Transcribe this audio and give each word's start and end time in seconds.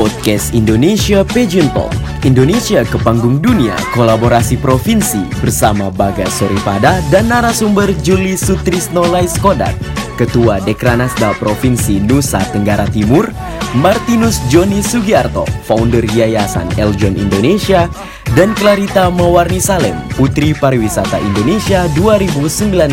Podcast 0.00 0.56
Indonesia 0.56 1.20
Pageant 1.20 1.76
Talk 1.76 1.92
Indonesia 2.24 2.80
ke 2.88 2.96
panggung 3.04 3.36
dunia 3.36 3.76
kolaborasi 3.92 4.56
provinsi 4.56 5.20
bersama 5.44 5.92
Bagas 5.92 6.40
Soripada 6.40 7.04
dan 7.12 7.28
narasumber 7.28 7.92
Juli 8.00 8.32
Sutrisno 8.32 9.04
Laiskodat 9.04 9.76
Ketua 10.16 10.56
Dekranasda 10.64 11.36
Provinsi 11.36 12.00
Nusa 12.00 12.40
Tenggara 12.48 12.88
Timur 12.88 13.28
Martinus 13.76 14.40
Joni 14.48 14.80
Sugiarto 14.80 15.44
Founder 15.68 16.08
Yayasan 16.16 16.72
Eljon 16.80 17.20
Indonesia 17.20 17.84
dan 18.32 18.56
Clarita 18.56 19.12
Mawarni 19.12 19.60
Salem 19.60 20.00
Putri 20.16 20.56
Pariwisata 20.56 21.20
Indonesia 21.20 21.84
2019 21.92 22.88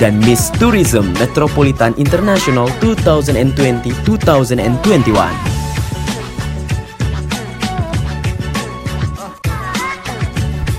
dan 0.00 0.16
Miss 0.24 0.48
Tourism 0.56 1.04
Metropolitan 1.20 1.92
International 2.00 2.64
2020-2021 2.80 5.49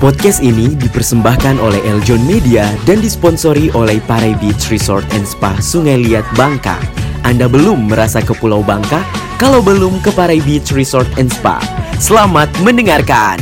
Podcast 0.01 0.41
ini 0.41 0.73
dipersembahkan 0.81 1.61
oleh 1.61 1.77
Eljon 1.85 2.25
Media 2.25 2.65
dan 2.89 3.05
disponsori 3.05 3.69
oleh 3.77 4.01
Parai 4.09 4.33
Beach 4.41 4.73
Resort 4.73 5.05
and 5.13 5.29
Spa 5.29 5.53
Sungai 5.61 6.01
Liat 6.01 6.25
Bangka. 6.33 6.73
Anda 7.21 7.45
belum 7.45 7.85
merasa 7.85 8.17
ke 8.17 8.33
Pulau 8.33 8.65
Bangka? 8.65 9.05
Kalau 9.37 9.61
belum 9.61 10.01
ke 10.01 10.09
Parai 10.09 10.41
Beach 10.41 10.73
Resort 10.73 11.05
and 11.21 11.29
Spa, 11.29 11.61
selamat 12.01 12.49
mendengarkan. 12.65 13.37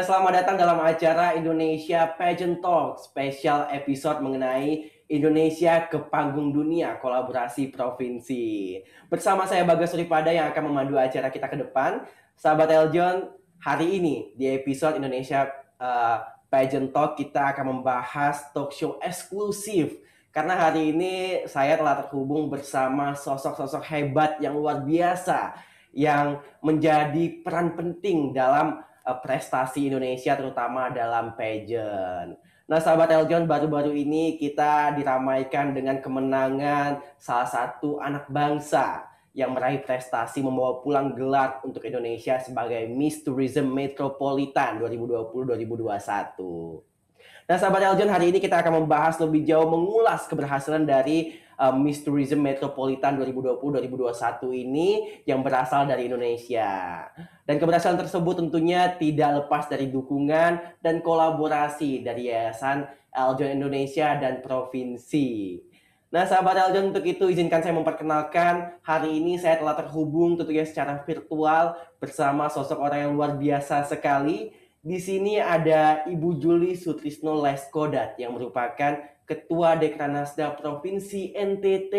Selamat 0.00 0.32
datang 0.40 0.56
dalam 0.56 0.80
acara 0.80 1.36
Indonesia 1.36 2.08
Pageant 2.16 2.64
Talk, 2.64 3.04
spesial 3.04 3.68
episode 3.68 4.24
mengenai 4.24 4.88
Indonesia 5.12 5.84
ke 5.92 6.00
panggung 6.08 6.56
dunia 6.56 6.96
kolaborasi 6.96 7.68
provinsi. 7.68 8.80
Bersama 9.12 9.44
saya 9.44 9.60
Bagas 9.68 9.92
Suripada 9.92 10.32
yang 10.32 10.48
akan 10.48 10.72
memandu 10.72 10.96
acara 10.96 11.28
kita 11.28 11.52
ke 11.52 11.60
depan. 11.60 12.00
Sahabat 12.32 12.72
Eljon, 12.72 13.28
hari 13.60 14.00
ini 14.00 14.32
di 14.32 14.48
episode 14.48 14.96
Indonesia 14.96 15.52
uh, 15.76 16.24
Pageant 16.48 16.88
Talk 16.96 17.20
kita 17.20 17.52
akan 17.52 17.76
membahas 17.76 18.52
talk 18.56 18.72
show 18.72 18.96
eksklusif 19.04 20.00
karena 20.32 20.56
hari 20.56 20.96
ini 20.96 21.44
saya 21.44 21.76
telah 21.76 22.00
terhubung 22.00 22.48
bersama 22.48 23.12
sosok-sosok 23.12 23.84
hebat 23.92 24.40
yang 24.40 24.56
luar 24.56 24.80
biasa 24.80 25.52
yang 25.92 26.40
menjadi 26.64 27.44
peran 27.44 27.76
penting 27.76 28.32
dalam 28.32 28.80
uh, 29.04 29.18
prestasi 29.20 29.92
Indonesia 29.92 30.32
terutama 30.32 30.88
dalam 30.88 31.36
pageant. 31.36 32.40
Nah, 32.70 32.78
sahabat 32.78 33.10
Eljon, 33.10 33.50
baru-baru 33.50 33.90
ini 33.90 34.38
kita 34.38 34.94
diramaikan 34.94 35.74
dengan 35.74 35.98
kemenangan 35.98 37.02
salah 37.18 37.50
satu 37.50 37.98
anak 37.98 38.30
bangsa 38.30 39.10
yang 39.34 39.56
meraih 39.56 39.82
prestasi 39.82 40.44
membawa 40.44 40.78
pulang 40.78 41.16
gelar 41.16 41.58
untuk 41.66 41.82
Indonesia 41.82 42.38
sebagai 42.38 42.86
Miss 42.86 43.26
Tourism 43.26 43.74
Metropolitan 43.74 44.78
2020-2021. 44.78 46.86
Nah, 47.50 47.56
sahabat 47.58 47.82
Eljon, 47.82 48.12
hari 48.12 48.30
ini 48.30 48.38
kita 48.38 48.62
akan 48.62 48.86
membahas 48.86 49.18
lebih 49.18 49.42
jauh 49.42 49.66
mengulas 49.66 50.30
keberhasilan 50.30 50.86
dari 50.86 51.34
uh, 51.62 51.70
Miss 51.70 52.02
Tourism 52.02 52.42
Metropolitan 52.42 53.14
2020-2021 53.22 54.66
ini 54.66 55.22
yang 55.22 55.46
berasal 55.46 55.86
dari 55.86 56.10
Indonesia. 56.10 57.06
Dan 57.46 57.62
keberhasilan 57.62 58.02
tersebut 58.02 58.42
tentunya 58.42 58.90
tidak 58.98 59.46
lepas 59.46 59.70
dari 59.70 59.86
dukungan 59.86 60.82
dan 60.82 60.98
kolaborasi 60.98 62.02
dari 62.02 62.34
Yayasan 62.34 62.90
Eljon 63.14 63.54
Indonesia 63.62 64.18
dan 64.18 64.42
Provinsi. 64.42 65.62
Nah, 66.12 66.28
sahabat 66.28 66.68
Eljon, 66.68 66.92
untuk 66.92 67.08
itu 67.08 67.24
izinkan 67.32 67.64
saya 67.64 67.72
memperkenalkan 67.72 68.76
hari 68.84 69.16
ini 69.16 69.40
saya 69.40 69.56
telah 69.56 69.72
terhubung 69.72 70.36
tentunya 70.36 70.66
secara 70.68 71.00
virtual 71.08 71.72
bersama 71.96 72.52
sosok 72.52 72.76
orang 72.84 73.08
yang 73.08 73.12
luar 73.16 73.32
biasa 73.40 73.88
sekali. 73.88 74.52
Di 74.82 74.98
sini 74.98 75.38
ada 75.38 76.02
Ibu 76.04 76.42
Juli 76.42 76.74
Sutrisno 76.74 77.38
Leskodat 77.38 78.18
yang 78.18 78.34
merupakan 78.34 78.98
Ketua 79.22 79.78
Dekranasda 79.78 80.52
Provinsi 80.58 81.30
NTT. 81.32 81.94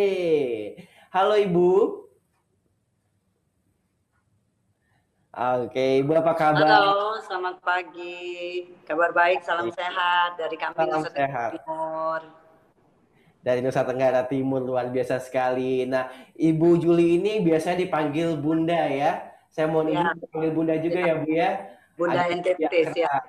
Halo 1.09 1.39
Ibu. 1.39 1.71
Oke, 5.33 6.05
Ibu 6.05 6.13
apa 6.13 6.33
kabar? 6.37 6.61
Halo, 6.61 7.17
selamat 7.25 7.57
pagi. 7.65 8.69
Kabar 8.85 9.09
baik, 9.09 9.41
salam 9.41 9.65
Iya. 9.65 9.81
sehat 9.81 10.29
dari 10.37 10.55
kami 10.61 10.77
Salam 10.77 10.93
Nusa 10.93 11.09
Tenggara 11.09 11.25
sehat. 11.25 11.49
Timur. 11.57 12.21
Dari 13.41 13.59
Nusa 13.65 13.81
Tenggara 13.81 14.21
Timur 14.23 14.61
luar 14.61 14.93
biasa 14.93 15.17
sekali. 15.17 15.89
Nah, 15.89 16.05
Ibu 16.37 16.77
Juli 16.77 17.17
ini 17.17 17.41
biasanya 17.41 17.81
dipanggil 17.81 18.37
Bunda 18.37 18.77
ya. 18.85 19.25
Saya 19.49 19.65
mohon 19.73 19.89
Ya. 19.89 20.05
izin 20.05 20.21
dipanggil 20.21 20.51
Bunda 20.53 20.75
juga 20.77 20.99
ya, 21.01 21.13
Bu 21.17 21.27
ya. 21.27 21.49
Bunda 21.97 22.19
Agak 22.19 22.29
NTT 22.41 22.73
siap. 22.93 23.23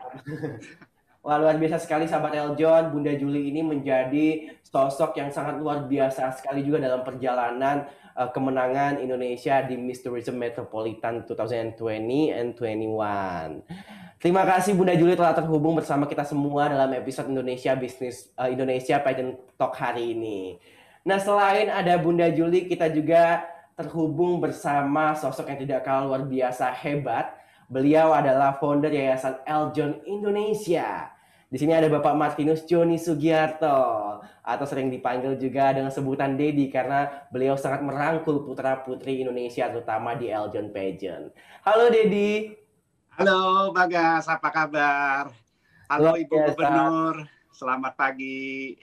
Wah 1.24 1.40
luar 1.40 1.56
biasa 1.56 1.80
sekali 1.80 2.04
sahabat 2.04 2.36
Eljon, 2.36 2.92
Bunda 2.92 3.08
Juli 3.16 3.48
ini 3.48 3.64
menjadi 3.64 4.44
sosok 4.60 5.16
yang 5.16 5.32
sangat 5.32 5.56
luar 5.56 5.88
biasa 5.88 6.28
sekali 6.36 6.60
juga 6.60 6.84
dalam 6.84 7.00
perjalanan 7.00 7.88
uh, 8.12 8.28
kemenangan 8.28 9.00
Indonesia 9.00 9.64
di 9.64 9.80
Miss 9.80 10.04
Tourism 10.04 10.36
Metropolitan 10.36 11.24
2020 11.24 11.80
and 12.28 12.52
21. 12.52 14.20
Terima 14.20 14.44
kasih 14.44 14.76
Bunda 14.76 14.92
Juli 14.92 15.16
telah 15.16 15.32
terhubung 15.32 15.80
bersama 15.80 16.04
kita 16.04 16.28
semua 16.28 16.68
dalam 16.68 16.92
episode 16.92 17.32
Indonesia 17.32 17.72
Business 17.72 18.28
uh, 18.36 18.52
Indonesia 18.52 19.00
Pageant 19.00 19.40
Talk 19.56 19.80
hari 19.80 20.12
ini. 20.12 20.60
Nah 21.08 21.16
selain 21.16 21.72
ada 21.72 21.96
Bunda 21.96 22.28
Juli, 22.28 22.68
kita 22.68 22.92
juga 22.92 23.48
terhubung 23.80 24.44
bersama 24.44 25.16
sosok 25.16 25.48
yang 25.48 25.64
tidak 25.64 25.88
kalah 25.88 26.04
luar 26.04 26.28
biasa 26.28 26.68
hebat. 26.84 27.32
Beliau 27.64 28.12
adalah 28.12 28.60
founder 28.60 28.92
Yayasan 28.92 29.40
Eljon 29.48 30.04
Indonesia. 30.04 31.13
Di 31.54 31.62
sini 31.62 31.70
ada 31.70 31.86
Bapak 31.86 32.18
Martinus 32.18 32.66
Joni 32.66 32.98
Sugiarto 32.98 33.78
atau 34.42 34.66
sering 34.66 34.90
dipanggil 34.90 35.38
juga 35.38 35.70
dengan 35.70 35.94
sebutan 35.94 36.34
Dedi 36.34 36.66
karena 36.66 37.06
beliau 37.30 37.54
sangat 37.54 37.78
merangkul 37.86 38.42
putra-putri 38.42 39.22
Indonesia 39.22 39.70
terutama 39.70 40.18
di 40.18 40.34
Eljon 40.34 40.74
Pageant. 40.74 41.30
Halo 41.62 41.94
Dedi. 41.94 42.50
Halo 43.14 43.70
Bagas, 43.70 44.26
apa 44.26 44.50
kabar? 44.50 45.30
Halo 45.86 46.18
Ibu 46.18 46.34
biasa. 46.34 46.50
Gubernur, 46.58 47.14
selamat 47.54 47.92
pagi. 47.94 48.74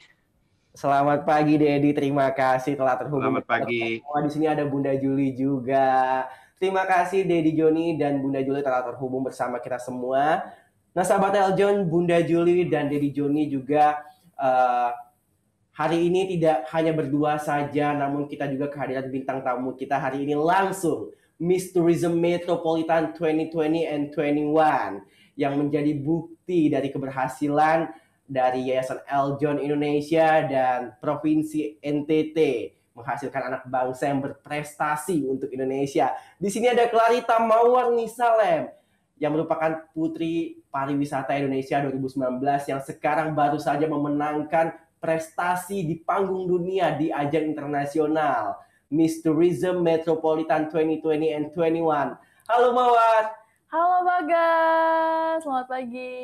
Selamat 0.72 1.28
pagi 1.28 1.60
Dedi, 1.60 1.92
terima 1.92 2.32
kasih 2.32 2.80
telah 2.80 2.96
terhubung. 2.96 3.36
Selamat 3.36 3.52
pagi. 3.52 4.00
Di 4.00 4.32
sini 4.32 4.48
ada 4.48 4.64
Bunda 4.64 4.96
Juli 4.96 5.36
juga. 5.36 6.24
Terima 6.56 6.88
kasih 6.88 7.28
Dedi 7.28 7.52
Joni 7.52 8.00
dan 8.00 8.24
Bunda 8.24 8.40
Juli 8.40 8.64
telah 8.64 8.80
terhubung 8.88 9.28
bersama 9.28 9.60
kita 9.60 9.76
semua. 9.76 10.40
Nah, 10.92 11.08
sahabat 11.08 11.32
Eljon, 11.32 11.88
Bunda 11.88 12.20
Juli 12.20 12.68
dan 12.68 12.92
Dedi 12.92 13.16
Joni 13.16 13.48
juga 13.48 14.04
eh, 14.36 14.92
hari 15.72 16.12
ini 16.12 16.36
tidak 16.36 16.68
hanya 16.76 16.92
berdua 16.92 17.40
saja, 17.40 17.96
namun 17.96 18.28
kita 18.28 18.52
juga 18.52 18.68
kehadiran 18.68 19.08
bintang 19.08 19.40
tamu 19.40 19.72
kita 19.72 19.96
hari 19.96 20.28
ini 20.28 20.36
langsung 20.36 21.16
Miss 21.40 21.72
Tourism 21.72 22.20
Metropolitan 22.20 23.16
2020 23.16 23.88
and 23.88 24.04
21 24.12 25.40
yang 25.40 25.56
menjadi 25.56 25.96
bukti 25.96 26.68
dari 26.68 26.92
keberhasilan 26.92 27.88
dari 28.28 28.68
Yayasan 28.68 29.08
Eljon 29.08 29.64
Indonesia 29.64 30.44
dan 30.44 31.00
Provinsi 31.00 31.80
NTT 31.80 32.38
menghasilkan 32.92 33.48
anak 33.48 33.64
bangsa 33.64 34.12
yang 34.12 34.20
berprestasi 34.20 35.24
untuk 35.24 35.48
Indonesia. 35.56 36.12
Di 36.36 36.52
sini 36.52 36.68
ada 36.68 36.92
Clarita 36.92 37.40
Mawarni 37.40 38.12
Salem 38.12 38.68
yang 39.16 39.32
merupakan 39.34 39.88
putri 39.96 40.61
pariwisata 40.72 41.36
Indonesia 41.36 41.84
2019 41.84 42.40
yang 42.72 42.82
sekarang 42.82 43.36
baru 43.36 43.60
saja 43.60 43.86
memenangkan 43.86 44.72
prestasi 45.04 45.84
di 45.84 46.00
panggung 46.00 46.48
dunia 46.48 46.96
di 46.96 47.12
ajang 47.12 47.52
internasional 47.52 48.56
Miss 48.88 49.20
Tourism 49.20 49.84
Metropolitan 49.84 50.72
2020 50.72 51.36
and 51.36 51.46
21. 51.52 52.16
Halo 52.48 52.70
Mawar, 52.72 53.24
Halo 53.72 54.04
Bagas, 54.04 55.44
selamat 55.44 55.68
pagi. 55.68 56.16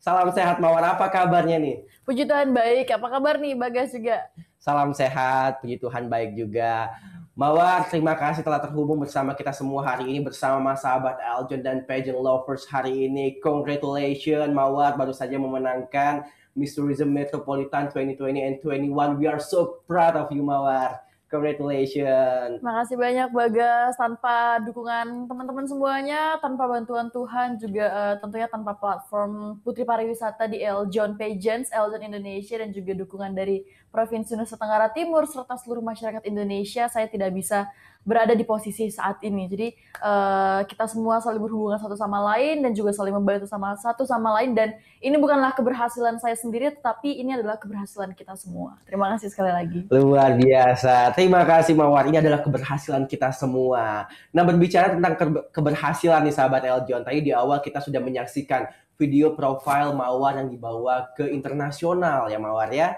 salam 0.00 0.28
sehat 0.32 0.60
Mawar. 0.60 0.84
Apa 0.96 1.08
kabarnya 1.12 1.56
nih? 1.60 1.84
Puji 2.08 2.24
Tuhan 2.24 2.52
baik, 2.52 2.92
apa 2.92 3.06
kabar 3.08 3.36
nih 3.36 3.52
Bagas 3.56 3.92
juga? 3.92 4.28
Salam 4.60 4.92
sehat, 4.92 5.60
puji 5.60 5.80
Tuhan 5.80 6.08
baik 6.08 6.36
juga. 6.36 6.92
Mawar, 7.38 7.86
terima 7.86 8.18
kasih 8.18 8.42
telah 8.42 8.58
terhubung 8.58 8.98
bersama 8.98 9.30
kita 9.30 9.54
semua 9.54 9.86
hari 9.86 10.10
ini 10.10 10.26
bersama 10.26 10.58
Mas 10.58 10.82
sahabat 10.82 11.22
Eljon 11.22 11.62
dan 11.62 11.86
pageant 11.86 12.18
lovers 12.18 12.66
hari 12.66 13.06
ini. 13.06 13.38
Congratulations 13.38 14.50
Mawar 14.50 14.98
baru 14.98 15.14
saja 15.14 15.38
memenangkan 15.38 16.26
Miss 16.58 16.74
Tourism 16.74 17.14
Metropolitan 17.14 17.94
2020 17.94 18.42
and 18.42 18.56
21. 18.58 19.22
We 19.22 19.30
are 19.30 19.38
so 19.38 19.86
proud 19.86 20.18
of 20.18 20.34
you 20.34 20.42
Mawar. 20.42 20.98
Congratulations. 21.28 22.64
Makasih 22.64 22.96
banyak 22.96 23.28
Bagas. 23.36 24.00
Tanpa 24.00 24.64
dukungan 24.64 25.28
teman-teman 25.28 25.68
semuanya, 25.68 26.40
tanpa 26.40 26.64
bantuan 26.64 27.12
Tuhan, 27.12 27.60
juga 27.60 27.84
uh, 27.92 28.14
tentunya 28.16 28.48
tanpa 28.48 28.72
platform 28.72 29.60
Putri 29.60 29.84
Pariwisata 29.84 30.48
di 30.48 30.64
Eljon 30.64 31.20
Pageants, 31.20 31.68
Eljon 31.68 32.00
Indonesia, 32.00 32.56
dan 32.56 32.72
juga 32.72 32.96
dukungan 32.96 33.36
dari 33.36 33.60
Provinsi 33.92 34.40
Nusa 34.40 34.56
Tenggara 34.56 34.88
Timur, 34.88 35.28
serta 35.28 35.60
seluruh 35.60 35.84
masyarakat 35.84 36.24
Indonesia, 36.24 36.88
saya 36.88 37.04
tidak 37.08 37.36
bisa 37.36 37.68
berada 38.08 38.32
di 38.32 38.40
posisi 38.48 38.88
saat 38.88 39.20
ini. 39.20 39.44
Jadi 39.44 39.68
uh, 40.00 40.64
kita 40.64 40.88
semua 40.88 41.20
saling 41.20 41.44
berhubungan 41.44 41.76
satu 41.76 41.92
sama 41.92 42.24
lain 42.32 42.64
dan 42.64 42.72
juga 42.72 42.96
saling 42.96 43.12
membantu 43.12 43.44
sama 43.44 43.76
satu 43.76 44.08
sama 44.08 44.32
lain 44.40 44.56
dan 44.56 44.72
ini 45.04 45.20
bukanlah 45.20 45.52
keberhasilan 45.52 46.16
saya 46.16 46.32
sendiri 46.32 46.72
tetapi 46.72 47.20
ini 47.20 47.36
adalah 47.36 47.60
keberhasilan 47.60 48.16
kita 48.16 48.32
semua. 48.40 48.80
Terima 48.88 49.12
kasih 49.12 49.28
sekali 49.28 49.52
lagi. 49.52 49.84
Luar 49.92 50.32
biasa. 50.40 51.12
Terima 51.12 51.44
kasih 51.44 51.76
Mawar. 51.76 52.08
Ini 52.08 52.24
adalah 52.24 52.40
keberhasilan 52.40 53.04
kita 53.04 53.28
semua. 53.36 54.08
Nah, 54.32 54.42
berbicara 54.48 54.96
tentang 54.96 55.44
keberhasilan 55.52 56.24
nih 56.24 56.32
sahabat 56.32 56.64
Eljon. 56.64 57.04
Tadi 57.04 57.20
di 57.20 57.36
awal 57.36 57.60
kita 57.60 57.84
sudah 57.84 58.00
menyaksikan 58.00 58.64
video 58.96 59.36
profile 59.36 59.92
Mawar 59.92 60.40
yang 60.40 60.48
dibawa 60.48 61.12
ke 61.12 61.28
internasional 61.28 62.32
ya 62.32 62.40
Mawar 62.40 62.72
ya. 62.72 62.96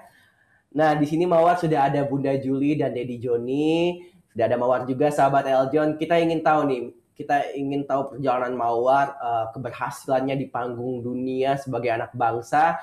Nah, 0.70 0.94
di 0.94 1.02
sini 1.02 1.26
Mawar 1.26 1.58
sudah 1.58 1.90
ada 1.90 2.06
Bunda 2.06 2.30
Juli 2.38 2.78
dan 2.78 2.94
Dedi 2.94 3.18
Joni 3.18 3.98
sudah 4.30 4.44
ada 4.46 4.56
Mawar 4.56 4.86
juga 4.86 5.10
sahabat 5.10 5.46
Eljon. 5.46 5.98
Kita 5.98 6.14
ingin 6.18 6.40
tahu 6.40 6.60
nih, 6.70 6.82
kita 7.18 7.50
ingin 7.58 7.82
tahu 7.84 8.14
perjalanan 8.14 8.54
Mawar 8.54 9.18
uh, 9.18 9.44
keberhasilannya 9.50 10.38
di 10.38 10.46
panggung 10.46 11.02
dunia 11.02 11.58
sebagai 11.58 11.90
anak 11.90 12.14
bangsa. 12.14 12.78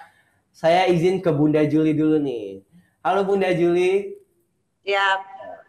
Saya 0.51 0.89
izin 0.91 1.23
ke 1.23 1.31
Bunda 1.31 1.63
Juli 1.63 1.95
dulu 1.95 2.19
nih. 2.19 2.61
Halo 2.99 3.23
Bunda 3.23 3.47
Juli. 3.55 4.17
Ya. 4.83 5.23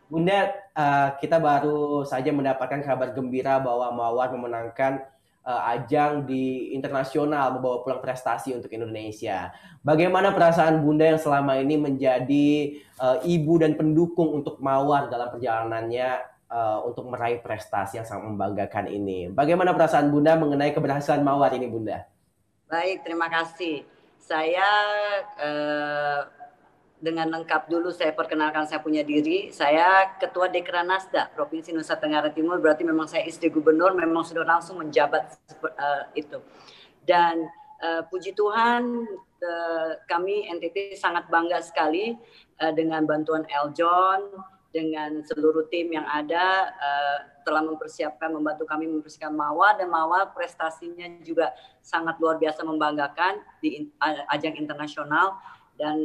Bunda, 0.09 0.57
uh, 0.73 1.15
kita 1.21 1.37
baru 1.37 2.03
saja 2.09 2.33
mendapatkan 2.33 2.81
kabar 2.81 3.13
gembira 3.13 3.61
bahwa 3.61 3.93
Mawar 3.93 4.33
memenangkan 4.33 5.05
uh, 5.49 5.63
ajang 5.73 6.29
di 6.29 6.77
internasional 6.77 7.57
membawa 7.57 7.81
pulang 7.81 8.05
prestasi 8.05 8.53
untuk 8.53 8.69
Indonesia. 8.69 9.49
Bagaimana 9.81 10.37
perasaan 10.37 10.85
Bunda 10.85 11.09
yang 11.09 11.17
selama 11.17 11.57
ini 11.57 11.81
menjadi 11.81 12.77
uh, 13.01 13.25
ibu 13.25 13.57
dan 13.57 13.73
pendukung 13.81 14.45
untuk 14.45 14.61
Mawar 14.61 15.09
dalam 15.09 15.33
perjalanannya 15.33 16.21
uh, 16.53 16.85
untuk 16.85 17.09
meraih 17.09 17.41
prestasi 17.41 17.97
yang 17.97 18.07
sangat 18.07 18.29
membanggakan 18.29 18.93
ini? 18.93 19.33
Bagaimana 19.33 19.73
perasaan 19.73 20.13
Bunda 20.13 20.37
mengenai 20.37 20.77
keberhasilan 20.77 21.25
Mawar 21.25 21.57
ini, 21.57 21.65
Bunda? 21.65 22.05
Baik, 22.69 23.01
terima 23.01 23.33
kasih. 23.33 23.89
Saya 24.21 24.69
uh, 25.41 26.38
dengan 26.99 27.31
lengkap 27.31 27.71
dulu 27.71 27.95
saya 27.95 28.11
perkenalkan 28.11 28.67
saya 28.67 28.83
punya 28.83 29.07
diri. 29.07 29.55
Saya 29.55 30.19
Ketua 30.19 30.51
Dekranasda 30.51 31.31
Provinsi 31.31 31.71
Nusa 31.71 31.95
Tenggara 31.95 32.31
Timur. 32.35 32.59
Berarti 32.59 32.83
memang 32.83 33.07
saya 33.07 33.23
istri 33.25 33.49
gubernur, 33.51 33.95
memang 33.95 34.27
sudah 34.27 34.43
langsung 34.43 34.83
menjabat 34.83 35.39
uh, 35.63 36.11
itu. 36.19 36.43
Dan 37.07 37.47
uh, 37.83 38.03
puji 38.11 38.35
Tuhan 38.35 38.83
uh, 39.43 39.91
kami 40.11 40.51
NTT 40.51 40.99
sangat 40.99 41.31
bangga 41.31 41.63
sekali 41.63 42.19
uh, 42.59 42.73
dengan 42.75 43.07
bantuan 43.07 43.47
Eljon, 43.47 44.35
dengan 44.69 45.25
seluruh 45.25 45.65
tim 45.73 45.89
yang 45.89 46.05
ada 46.05 46.69
uh, 46.77 47.19
telah 47.49 47.65
mempersiapkan 47.65 48.29
membantu 48.29 48.69
kami 48.69 48.85
mempersiapkan 48.85 49.33
Mawar 49.33 49.81
dan 49.81 49.89
Mawar 49.89 50.37
prestasinya 50.37 51.09
juga 51.25 51.57
sangat 51.81 52.21
luar 52.21 52.37
biasa 52.37 52.61
membanggakan 52.69 53.41
di 53.65 53.89
ajang 54.29 54.61
internasional 54.61 55.41
dan 55.79 55.97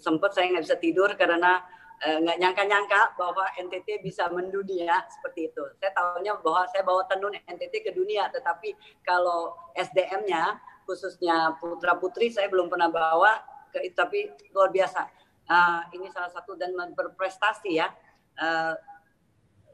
sempat 0.00 0.32
saya 0.32 0.48
nggak 0.50 0.64
bisa 0.64 0.78
tidur 0.80 1.12
karena 1.14 1.60
eh, 2.00 2.18
nggak 2.24 2.40
nyangka-nyangka 2.40 3.14
bahwa 3.20 3.44
NTT 3.60 4.00
bisa 4.00 4.26
mendunia 4.32 5.04
seperti 5.12 5.52
itu. 5.52 5.64
Saya 5.76 5.92
tahunya 5.92 6.40
bahwa 6.40 6.64
saya 6.72 6.82
bawa 6.82 7.04
tenun 7.06 7.36
NTT 7.36 7.84
ke 7.84 7.92
dunia, 7.92 8.32
tetapi 8.32 8.72
kalau 9.04 9.54
SDM-nya 9.76 10.56
khususnya 10.88 11.54
putra 11.60 11.94
putri 12.00 12.32
saya 12.32 12.48
belum 12.48 12.72
pernah 12.72 12.88
bawa 12.88 13.38
ke 13.70 13.84
tapi 13.92 14.32
luar 14.56 14.72
biasa. 14.72 15.06
Uh, 15.50 15.82
ini 15.94 16.08
salah 16.10 16.32
satu 16.32 16.56
dan 16.56 16.72
berprestasi 16.96 17.78
ya. 17.78 17.92
Uh, 18.40 18.74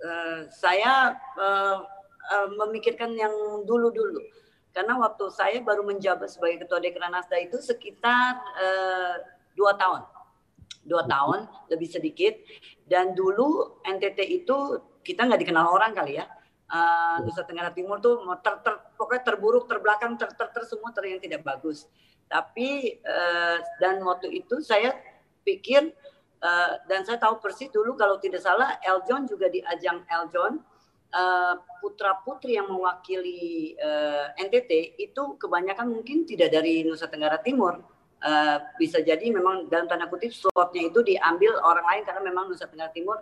uh, 0.03 0.41
saya 0.51 1.15
uh, 1.39 1.79
uh, 2.35 2.49
memikirkan 2.59 3.15
yang 3.15 3.33
dulu-dulu 3.63 4.19
karena 4.77 4.93
waktu 5.01 5.25
saya 5.33 5.65
baru 5.65 5.89
menjabat 5.89 6.29
sebagai 6.29 6.69
ketua 6.69 6.85
Dekranasda 6.85 7.41
itu 7.41 7.57
sekitar 7.65 8.37
uh, 8.61 9.17
dua 9.57 9.75
tahun. 9.75 10.05
Dua 10.87 11.03
tahun 11.09 11.51
lebih 11.73 11.89
sedikit. 11.89 12.37
Dan 12.87 13.17
dulu 13.17 13.81
NTT 13.83 14.21
itu 14.23 14.57
kita 15.03 15.27
nggak 15.27 15.41
dikenal 15.43 15.67
orang 15.67 15.97
kali 15.97 16.21
ya. 16.21 16.29
Uh, 16.67 17.23
Nusa 17.23 17.47
Tenggara 17.47 17.71
Timur 17.71 18.03
tuh 18.03 18.27
ter, 18.43 18.59
ter, 18.59 18.75
pokoknya 18.99 19.23
terburuk 19.23 19.71
terbelakang 19.71 20.19
ter, 20.19 20.27
ter, 20.35 20.51
ter 20.51 20.67
semua 20.67 20.91
ter 20.91 21.07
yang 21.09 21.23
tidak 21.23 21.47
bagus. 21.47 21.87
Tapi 22.27 22.99
uh, 23.07 23.59
dan 23.79 24.03
waktu 24.03 24.35
itu 24.35 24.59
saya 24.59 24.91
pikir 25.47 25.95
uh, 26.43 26.73
dan 26.91 27.07
saya 27.07 27.23
tahu 27.23 27.39
persis 27.39 27.71
dulu 27.71 27.95
kalau 27.95 28.19
tidak 28.19 28.43
salah 28.43 28.83
Eljon 28.83 29.31
juga 29.31 29.47
di 29.47 29.63
ajang 29.63 30.03
Eljon 30.11 30.59
uh, 31.15 31.55
putra 31.79 32.19
putri 32.27 32.59
yang 32.59 32.67
mewakili 32.67 33.79
uh, 33.79 34.35
NTT 34.35 34.99
itu 34.99 35.23
kebanyakan 35.39 35.95
mungkin 35.95 36.27
tidak 36.27 36.51
dari 36.51 36.83
Nusa 36.83 37.07
Tenggara 37.07 37.39
Timur 37.39 37.79
Uh, 38.17 38.59
bisa 38.81 39.05
jadi 39.05 39.29
memang 39.29 39.69
dalam 39.69 39.85
tanda 39.85 40.09
kutip 40.09 40.33
slotnya 40.33 40.89
itu 40.89 41.05
diambil 41.05 41.53
orang 41.61 41.85
lain 41.85 42.03
karena 42.09 42.23
memang 42.25 42.49
Nusa 42.49 42.65
Tenggara 42.65 42.89
Timur 42.89 43.21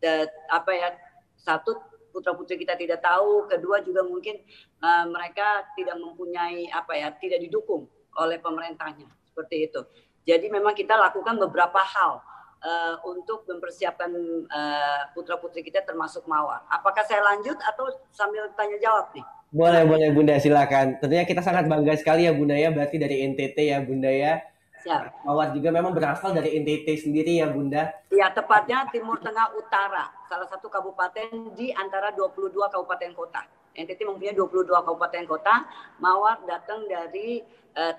the, 0.00 0.24
apa 0.48 0.72
ya 0.72 0.88
satu 1.36 1.76
putra 2.08 2.32
putri 2.32 2.56
kita 2.56 2.72
tidak 2.76 3.04
tahu 3.04 3.44
kedua 3.44 3.84
juga 3.84 4.04
mungkin 4.08 4.40
uh, 4.80 5.04
mereka 5.08 5.68
tidak 5.76 6.00
mempunyai 6.00 6.68
apa 6.72 6.92
ya 6.96 7.08
tidak 7.16 7.44
didukung 7.44 7.84
oleh 8.16 8.40
pemerintahnya. 8.40 9.08
Seperti 9.28 9.68
itu. 9.68 9.80
Jadi 10.28 10.48
memang 10.52 10.76
kita 10.76 10.96
lakukan 10.96 11.40
beberapa 11.40 11.80
hal 11.80 12.20
uh, 12.60 12.96
untuk 13.08 13.48
mempersiapkan 13.48 14.12
uh, 14.48 15.00
putra 15.16 15.40
putri 15.40 15.64
kita 15.64 15.84
termasuk 15.84 16.24
mawar. 16.28 16.64
Apakah 16.68 17.04
saya 17.08 17.24
lanjut 17.24 17.56
atau 17.60 17.88
sambil 18.12 18.48
tanya 18.56 18.76
jawab 18.80 19.12
nih 19.16 19.24
boleh, 19.52 19.82
boleh 19.84 20.08
Bunda, 20.16 20.40
silakan. 20.40 20.96
Tentunya 20.98 21.28
kita 21.28 21.44
sangat 21.44 21.68
bangga 21.68 21.94
sekali 22.00 22.24
ya 22.24 22.32
Bunda 22.32 22.56
ya, 22.56 22.72
berarti 22.72 22.96
dari 22.96 23.22
NTT 23.28 23.56
ya 23.68 23.78
Bunda 23.84 24.08
ya. 24.08 24.40
Siap. 24.82 25.22
Mawar 25.22 25.54
juga 25.54 25.70
memang 25.70 25.94
berasal 25.94 26.34
dari 26.34 26.58
NTT 26.58 27.06
sendiri 27.06 27.38
ya 27.38 27.46
Bunda. 27.46 27.94
Iya, 28.10 28.34
tepatnya 28.34 28.90
Timur 28.90 29.22
Tengah 29.22 29.54
Utara, 29.54 30.10
salah 30.26 30.48
satu 30.50 30.66
kabupaten 30.66 31.54
di 31.54 31.70
antara 31.70 32.10
22 32.10 32.50
kabupaten 32.66 33.14
kota. 33.14 33.46
NTT 33.78 34.02
mempunyai 34.02 34.34
22 34.34 34.68
kabupaten 34.72 35.24
kota, 35.30 35.54
Mawar 36.02 36.42
datang 36.44 36.82
dari 36.90 37.40
eh, 37.78 37.94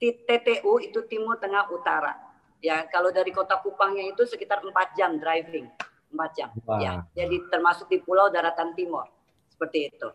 TTU 0.00 0.80
itu 0.80 1.04
Timur 1.04 1.36
Tengah 1.36 1.68
Utara. 1.68 2.16
Ya, 2.64 2.88
kalau 2.88 3.12
dari 3.12 3.28
kota 3.28 3.60
Kupangnya 3.60 4.08
itu 4.08 4.24
sekitar 4.24 4.64
4 4.64 4.72
jam 4.96 5.20
driving, 5.20 5.68
4 6.08 6.32
jam. 6.32 6.48
Wow. 6.64 6.80
Ya, 6.80 7.04
jadi 7.12 7.36
termasuk 7.52 7.92
di 7.92 8.00
Pulau 8.00 8.32
Daratan 8.32 8.72
Timur. 8.72 9.04
Seperti 9.52 9.92
itu. 9.92 10.08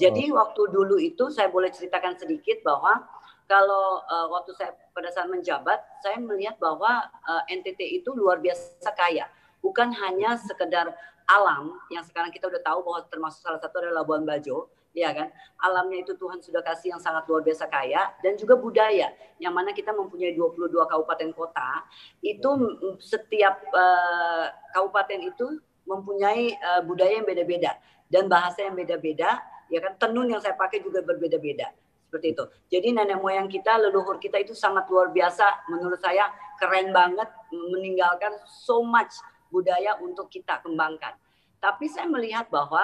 Jadi 0.00 0.32
oh. 0.32 0.40
waktu 0.40 0.62
dulu 0.72 0.96
itu 0.96 1.28
saya 1.28 1.52
boleh 1.52 1.68
ceritakan 1.68 2.16
sedikit 2.16 2.64
bahwa 2.64 3.04
kalau 3.44 4.00
uh, 4.08 4.26
waktu 4.32 4.56
saya 4.56 4.72
pada 4.96 5.12
saat 5.12 5.28
menjabat, 5.28 5.76
saya 6.00 6.16
melihat 6.22 6.56
bahwa 6.56 7.04
uh, 7.26 7.42
eh, 7.50 7.58
NTT 7.60 8.00
itu 8.00 8.14
luar 8.14 8.38
biasa 8.38 8.94
kaya. 8.94 9.26
Bukan 9.60 9.92
hanya 9.92 10.38
sekedar 10.40 10.94
alam 11.26 11.76
yang 11.92 12.06
sekarang 12.06 12.32
kita 12.32 12.46
udah 12.46 12.62
tahu 12.62 12.80
bahwa 12.86 13.04
termasuk 13.10 13.42
salah 13.42 13.58
satu 13.58 13.82
adalah 13.82 14.06
Labuan 14.06 14.22
Bajo, 14.22 14.70
ya 14.94 15.10
kan? 15.10 15.34
Alamnya 15.66 16.06
itu 16.06 16.14
Tuhan 16.14 16.38
sudah 16.38 16.62
kasih 16.62 16.94
yang 16.94 17.02
sangat 17.02 17.26
luar 17.26 17.42
biasa 17.42 17.66
kaya 17.66 18.14
dan 18.22 18.38
juga 18.38 18.54
budaya 18.54 19.10
yang 19.42 19.50
mana 19.50 19.74
kita 19.74 19.90
mempunyai 19.92 20.32
22 20.32 20.70
kabupaten 20.86 21.30
kota. 21.34 21.84
Itu 22.22 22.54
setiap 23.02 23.66
uh, 23.74 24.46
kabupaten 24.78 25.26
itu 25.26 25.58
mempunyai 25.90 26.54
uh, 26.54 26.82
budaya 26.86 27.18
yang 27.18 27.26
beda-beda 27.26 27.74
dan 28.06 28.30
bahasa 28.30 28.62
yang 28.62 28.78
beda-beda 28.78 29.42
ya 29.70 29.78
kan 29.80 29.94
tenun 29.96 30.26
yang 30.28 30.42
saya 30.42 30.58
pakai 30.58 30.82
juga 30.82 31.00
berbeda-beda 31.00 31.70
seperti 32.10 32.34
itu. 32.34 32.44
Jadi 32.74 32.88
nenek 32.90 33.22
moyang 33.22 33.46
kita, 33.46 33.78
leluhur 33.78 34.18
kita 34.18 34.42
itu 34.42 34.50
sangat 34.50 34.90
luar 34.90 35.14
biasa 35.14 35.70
menurut 35.70 36.02
saya 36.02 36.26
keren 36.58 36.90
banget 36.90 37.30
meninggalkan 37.54 38.34
so 38.50 38.82
much 38.82 39.14
budaya 39.54 39.94
untuk 40.02 40.26
kita 40.26 40.58
kembangkan. 40.58 41.14
Tapi 41.62 41.86
saya 41.86 42.10
melihat 42.10 42.50
bahwa 42.50 42.82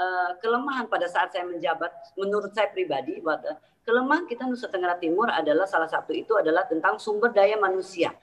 uh, 0.00 0.30
kelemahan 0.40 0.88
pada 0.88 1.04
saat 1.04 1.36
saya 1.36 1.44
menjabat 1.44 1.92
menurut 2.16 2.48
saya 2.56 2.72
pribadi 2.72 3.20
bahwa 3.20 3.60
kelemahan 3.84 4.24
kita 4.24 4.48
Nusa 4.48 4.72
Tenggara 4.72 4.96
Timur 4.96 5.28
adalah 5.28 5.68
salah 5.68 5.90
satu 5.90 6.16
itu 6.16 6.32
adalah 6.40 6.64
tentang 6.64 6.96
sumber 6.96 7.28
daya 7.28 7.60
manusia. 7.60 8.16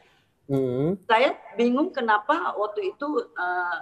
Hmm. 0.50 0.98
Saya 1.06 1.38
bingung 1.54 1.94
kenapa 1.94 2.58
waktu 2.58 2.90
itu 2.98 3.06
uh, 3.38 3.78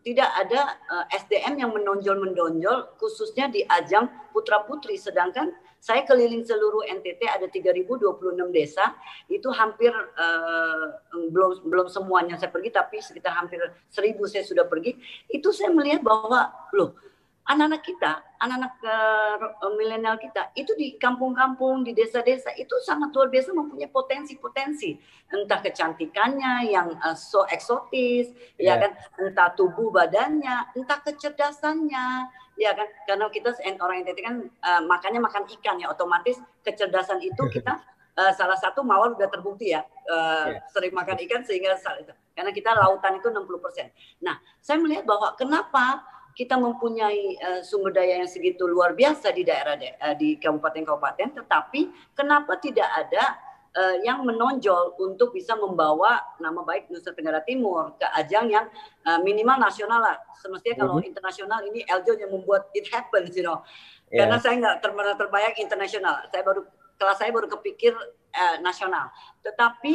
tidak 0.00 0.30
ada 0.32 0.80
uh, 0.88 1.04
SDM 1.12 1.60
yang 1.60 1.70
menonjol-menonjol 1.76 2.96
khususnya 2.96 3.52
di 3.52 3.60
ajang 3.68 4.08
putra-putri 4.32 4.96
sedangkan 4.96 5.52
saya 5.84 6.00
keliling 6.08 6.40
seluruh 6.40 6.80
NTT 6.88 7.28
ada 7.28 7.44
3026 7.44 8.00
desa. 8.56 8.96
Itu 9.28 9.52
hampir 9.52 9.92
uh, 9.92 10.86
belum 11.12 11.68
belum 11.68 11.92
semuanya 11.92 12.40
saya 12.40 12.48
pergi 12.48 12.72
tapi 12.72 13.04
sekitar 13.04 13.36
hampir 13.36 13.60
1000 13.92 14.16
saya 14.24 14.48
sudah 14.48 14.64
pergi. 14.64 14.96
Itu 15.28 15.52
saya 15.52 15.68
melihat 15.76 16.00
bahwa 16.00 16.48
loh 16.72 16.96
anak-anak 17.44 17.82
kita, 17.84 18.12
anak-anak 18.40 18.74
uh, 18.80 19.72
milenial 19.76 20.16
kita 20.16 20.48
itu 20.56 20.72
di 20.80 20.96
kampung-kampung, 20.96 21.84
di 21.84 21.92
desa-desa 21.92 22.56
itu 22.56 22.72
sangat 22.80 23.12
luar 23.12 23.28
biasa 23.28 23.52
mempunyai 23.52 23.92
potensi-potensi. 23.92 24.96
Entah 25.28 25.60
kecantikannya 25.60 26.72
yang 26.72 26.96
uh, 27.04 27.12
so 27.12 27.44
eksotis, 27.52 28.32
yeah. 28.56 28.80
ya 28.80 28.88
kan, 28.88 28.90
entah 29.20 29.52
tubuh 29.52 29.92
badannya, 29.92 30.72
entah 30.72 31.04
kecerdasannya, 31.04 32.32
ya 32.56 32.72
kan. 32.72 32.88
Karena 33.04 33.28
kita 33.28 33.52
orang 33.76 34.08
NTT 34.08 34.18
kan 34.24 34.36
uh, 34.64 34.82
makannya 34.88 35.20
makan 35.20 35.44
ikan 35.60 35.76
ya, 35.76 35.92
otomatis 35.92 36.40
kecerdasan 36.64 37.20
itu 37.20 37.44
kita 37.60 37.76
uh, 38.16 38.32
salah 38.32 38.56
satu 38.56 38.80
mawar 38.80 39.12
sudah 39.12 39.28
terbukti 39.28 39.74
ya 39.74 39.84
uh, 40.08 40.48
yeah. 40.48 40.64
sering 40.72 40.96
makan 40.96 41.20
ikan 41.28 41.44
sehingga 41.44 41.76
karena 42.34 42.50
kita 42.50 42.74
lautan 42.74 43.22
itu 43.22 43.30
60%. 43.30 44.26
Nah, 44.26 44.42
saya 44.58 44.82
melihat 44.82 45.06
bahwa 45.06 45.38
kenapa 45.38 46.02
kita 46.34 46.58
mempunyai 46.58 47.38
uh, 47.38 47.60
sumber 47.62 47.94
daya 47.94 48.18
yang 48.18 48.30
segitu 48.30 48.66
luar 48.66 48.92
biasa 48.98 49.30
di 49.30 49.46
daerah 49.46 49.78
uh, 49.78 50.14
di 50.18 50.34
kabupaten-kabupaten, 50.42 51.38
tetapi 51.38 51.94
kenapa 52.18 52.58
tidak 52.58 52.90
ada 52.90 53.38
uh, 53.78 53.96
yang 54.02 54.26
menonjol 54.26 54.98
untuk 54.98 55.30
bisa 55.30 55.54
membawa 55.54 56.18
nama 56.42 56.66
baik 56.66 56.90
Nusa 56.90 57.14
Tenggara 57.14 57.38
Timur 57.46 57.94
ke 57.98 58.06
ajang 58.18 58.50
yang 58.50 58.66
uh, 59.06 59.22
minimal 59.22 59.62
nasional 59.62 60.02
lah. 60.02 60.18
Semestinya 60.42 60.82
kalau 60.82 60.98
mm-hmm. 60.98 61.10
internasional 61.14 61.60
ini 61.70 61.86
Eljo 61.86 62.18
yang 62.18 62.34
membuat 62.34 62.66
it 62.74 62.90
happen, 62.90 63.30
you 63.30 63.46
know. 63.46 63.62
Yeah. 64.10 64.26
Karena 64.26 64.36
saya 64.42 64.54
nggak 64.58 64.76
terbayang 64.82 65.18
terbayang 65.18 65.54
internasional. 65.62 66.18
Saya 66.34 66.42
baru 66.42 66.66
kelas 66.98 67.16
saya 67.18 67.30
baru 67.30 67.46
kepikir 67.46 67.94
uh, 68.34 68.56
nasional. 68.58 69.06
Tetapi 69.46 69.94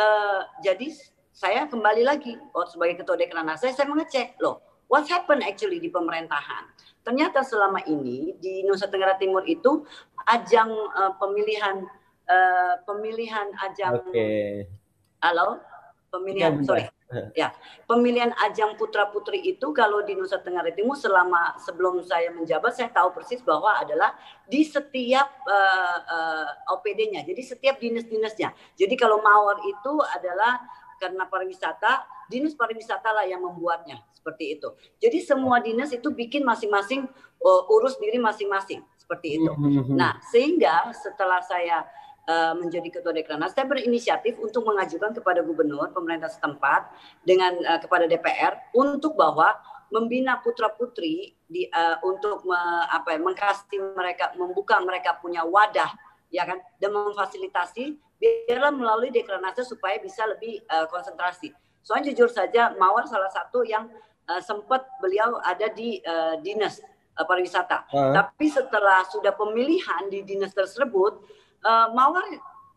uh, 0.00 0.40
jadi 0.64 0.88
saya 1.34 1.68
kembali 1.68 2.08
lagi 2.08 2.40
oh, 2.56 2.64
sebagai 2.64 3.04
ketua 3.04 3.20
dekranasa 3.20 3.68
saya, 3.68 3.74
saya 3.74 3.88
mengecek 3.90 4.40
loh 4.40 4.73
what 4.94 5.10
happened 5.10 5.42
actually 5.42 5.82
di 5.82 5.90
pemerintahan. 5.90 6.70
Ternyata 7.02 7.42
selama 7.42 7.82
ini 7.90 8.38
di 8.38 8.62
Nusa 8.62 8.86
Tenggara 8.86 9.18
Timur 9.18 9.42
itu 9.42 9.82
ajang 10.22 10.70
uh, 10.70 11.18
pemilihan 11.18 11.82
uh, 12.30 12.74
pemilihan 12.86 13.50
ajang 13.66 13.98
okay. 14.06 14.70
halo? 15.18 15.58
Pemilihan 16.14 16.62
ya, 16.62 16.62
sorry. 16.62 16.84
ya 17.34 17.48
pemilihan 17.90 18.30
ajang 18.48 18.78
putra 18.78 19.10
putri 19.10 19.42
itu 19.42 19.74
kalau 19.74 20.06
di 20.06 20.14
Nusa 20.14 20.38
Tenggara 20.38 20.70
Timur 20.70 20.94
selama 20.94 21.58
sebelum 21.58 21.98
saya 22.06 22.30
menjabat 22.30 22.70
saya 22.70 22.94
tahu 22.94 23.10
persis 23.18 23.42
bahwa 23.42 23.74
adalah 23.74 24.14
di 24.46 24.62
setiap 24.62 25.26
uh, 25.42 25.98
uh, 26.06 26.48
OPD-nya 26.78 27.26
jadi 27.26 27.42
setiap 27.42 27.82
dinas-dinasnya. 27.82 28.54
Jadi 28.78 28.94
kalau 28.94 29.18
mawar 29.18 29.58
itu 29.66 29.92
adalah 30.14 30.62
karena 31.02 31.26
pariwisata 31.26 32.06
dinas 32.30 32.54
pariwisata 32.54 33.10
lah 33.10 33.26
yang 33.26 33.42
membuatnya 33.42 34.00
seperti 34.24 34.56
itu. 34.56 34.72
Jadi 35.04 35.20
semua 35.20 35.60
dinas 35.60 35.92
itu 35.92 36.08
bikin 36.08 36.48
masing-masing 36.48 37.04
uh, 37.44 37.74
urus 37.76 38.00
diri 38.00 38.16
masing-masing 38.16 38.80
seperti 38.96 39.36
itu. 39.36 39.52
Hmm, 39.52 39.68
hmm, 39.68 39.84
hmm. 39.92 39.96
Nah, 40.00 40.16
sehingga 40.32 40.88
setelah 40.96 41.44
saya 41.44 41.84
uh, 42.24 42.56
menjadi 42.56 42.88
ketua 42.88 43.12
Dekranasda, 43.12 43.52
saya 43.52 43.68
berinisiatif 43.68 44.40
untuk 44.40 44.64
mengajukan 44.64 45.12
kepada 45.12 45.44
gubernur 45.44 45.92
pemerintah 45.92 46.32
setempat 46.32 46.88
dengan 47.20 47.52
uh, 47.68 47.76
kepada 47.84 48.08
DPR 48.08 48.72
untuk 48.72 49.12
bahwa 49.12 49.52
membina 49.92 50.40
putra 50.40 50.72
putri 50.72 51.36
di 51.44 51.68
uh, 51.68 52.00
untuk 52.00 52.48
me, 52.48 52.56
apa 52.88 53.14
ya, 53.14 53.20
mengkasih 53.20 53.78
mereka 53.92 54.32
membuka 54.40 54.80
mereka 54.80 55.20
punya 55.20 55.44
wadah 55.44 55.92
ya 56.32 56.42
kan 56.48 56.58
dan 56.80 56.90
memfasilitasi 56.90 58.00
biarlah 58.18 58.72
melalui 58.72 59.12
dekranasda 59.12 59.62
supaya 59.62 60.00
bisa 60.00 60.24
lebih 60.24 60.64
uh, 60.72 60.88
konsentrasi. 60.88 61.52
Soalnya 61.84 62.10
jujur 62.10 62.32
saja 62.32 62.72
Mawar 62.80 63.04
salah 63.04 63.28
satu 63.28 63.60
yang 63.62 63.86
uh, 64.28 64.42
sempat 64.42 64.84
beliau 65.00 65.40
ada 65.44 65.68
di 65.72 66.00
uh, 66.04 66.40
dinas 66.40 66.80
uh, 67.16 67.24
pariwisata. 67.26 67.88
Uh. 67.92 68.12
Tapi 68.14 68.46
setelah 68.50 69.04
sudah 69.08 69.32
pemilihan 69.34 70.08
di 70.10 70.24
dinas 70.24 70.52
tersebut, 70.52 71.20
uh, 71.64 71.88
Mawar 71.92 72.24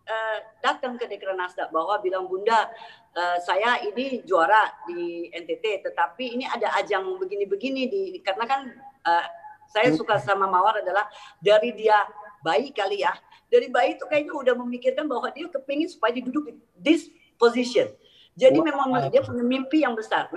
uh, 0.08 0.38
datang 0.64 0.96
ke 0.96 1.06
Dekranasda 1.08 1.70
bahwa 1.72 2.00
bilang 2.00 2.26
Bunda, 2.28 2.70
uh, 3.16 3.38
saya 3.44 3.82
ini 3.84 4.24
juara 4.24 4.72
di 4.88 5.28
NTT, 5.32 5.88
tetapi 5.88 6.38
ini 6.40 6.46
ada 6.48 6.74
ajang 6.80 7.18
begini-begini 7.20 7.82
di 7.90 8.02
karena 8.24 8.46
kan 8.48 8.62
uh, 9.06 9.26
saya 9.68 9.92
suka 9.92 10.16
sama 10.18 10.48
Mawar 10.48 10.80
adalah 10.80 11.12
dari 11.44 11.76
dia 11.76 12.08
bayi 12.40 12.72
kali 12.72 13.04
ya, 13.04 13.12
dari 13.52 13.68
bayi 13.68 14.00
itu 14.00 14.08
kayaknya 14.08 14.34
udah 14.36 14.54
memikirkan 14.56 15.06
bahwa 15.12 15.28
dia 15.36 15.52
kepingin 15.52 15.92
supaya 15.92 16.16
duduk 16.24 16.52
di 16.52 16.54
this 16.80 17.12
position. 17.36 17.92
Jadi 18.38 18.62
wow. 18.62 18.66
memang 18.70 18.88
dia 19.10 19.26
punya 19.26 19.42
mimpi 19.42 19.82
yang 19.82 19.98
besar 19.98 20.30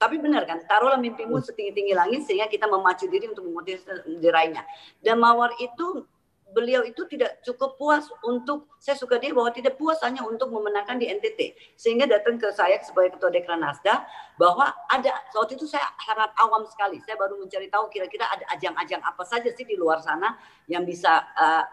tapi 0.00 0.16
benar 0.16 0.48
kan, 0.48 0.64
taruhlah 0.64 0.96
mimpimu 0.96 1.36
hmm. 1.36 1.44
setinggi-tinggi 1.44 1.92
langit 1.92 2.24
sehingga 2.24 2.48
kita 2.48 2.64
memacu 2.64 3.04
diri 3.04 3.28
untuk 3.28 3.44
memotivasi 3.44 4.16
diraihnya. 4.16 4.64
Dan 5.04 5.20
Mawar 5.20 5.52
itu 5.60 6.08
beliau 6.50 6.82
itu 6.82 7.06
tidak 7.06 7.38
cukup 7.46 7.78
puas 7.78 8.10
untuk 8.26 8.66
saya 8.82 8.98
suka 8.98 9.22
dia 9.22 9.30
bahwa 9.30 9.54
tidak 9.54 9.78
puas 9.78 10.02
hanya 10.02 10.26
untuk 10.26 10.50
memenangkan 10.50 10.98
di 10.98 11.06
NTT 11.06 11.54
sehingga 11.78 12.10
datang 12.10 12.42
ke 12.42 12.50
saya 12.50 12.74
sebagai 12.82 13.14
ketua 13.14 13.30
Dekran 13.30 13.62
Nasda 13.62 14.02
bahwa 14.34 14.66
ada 14.90 15.14
waktu 15.30 15.54
itu 15.54 15.70
saya 15.70 15.86
sangat 16.02 16.34
awam 16.42 16.66
sekali 16.66 16.98
saya 17.06 17.14
baru 17.14 17.38
mencari 17.38 17.70
tahu 17.70 17.86
kira-kira 17.86 18.26
ada 18.26 18.44
ajang-ajang 18.50 18.98
apa 18.98 19.22
saja 19.22 19.46
sih 19.54 19.62
di 19.62 19.78
luar 19.78 20.02
sana 20.02 20.34
yang 20.66 20.82
bisa 20.82 21.22
uh, 21.38 21.64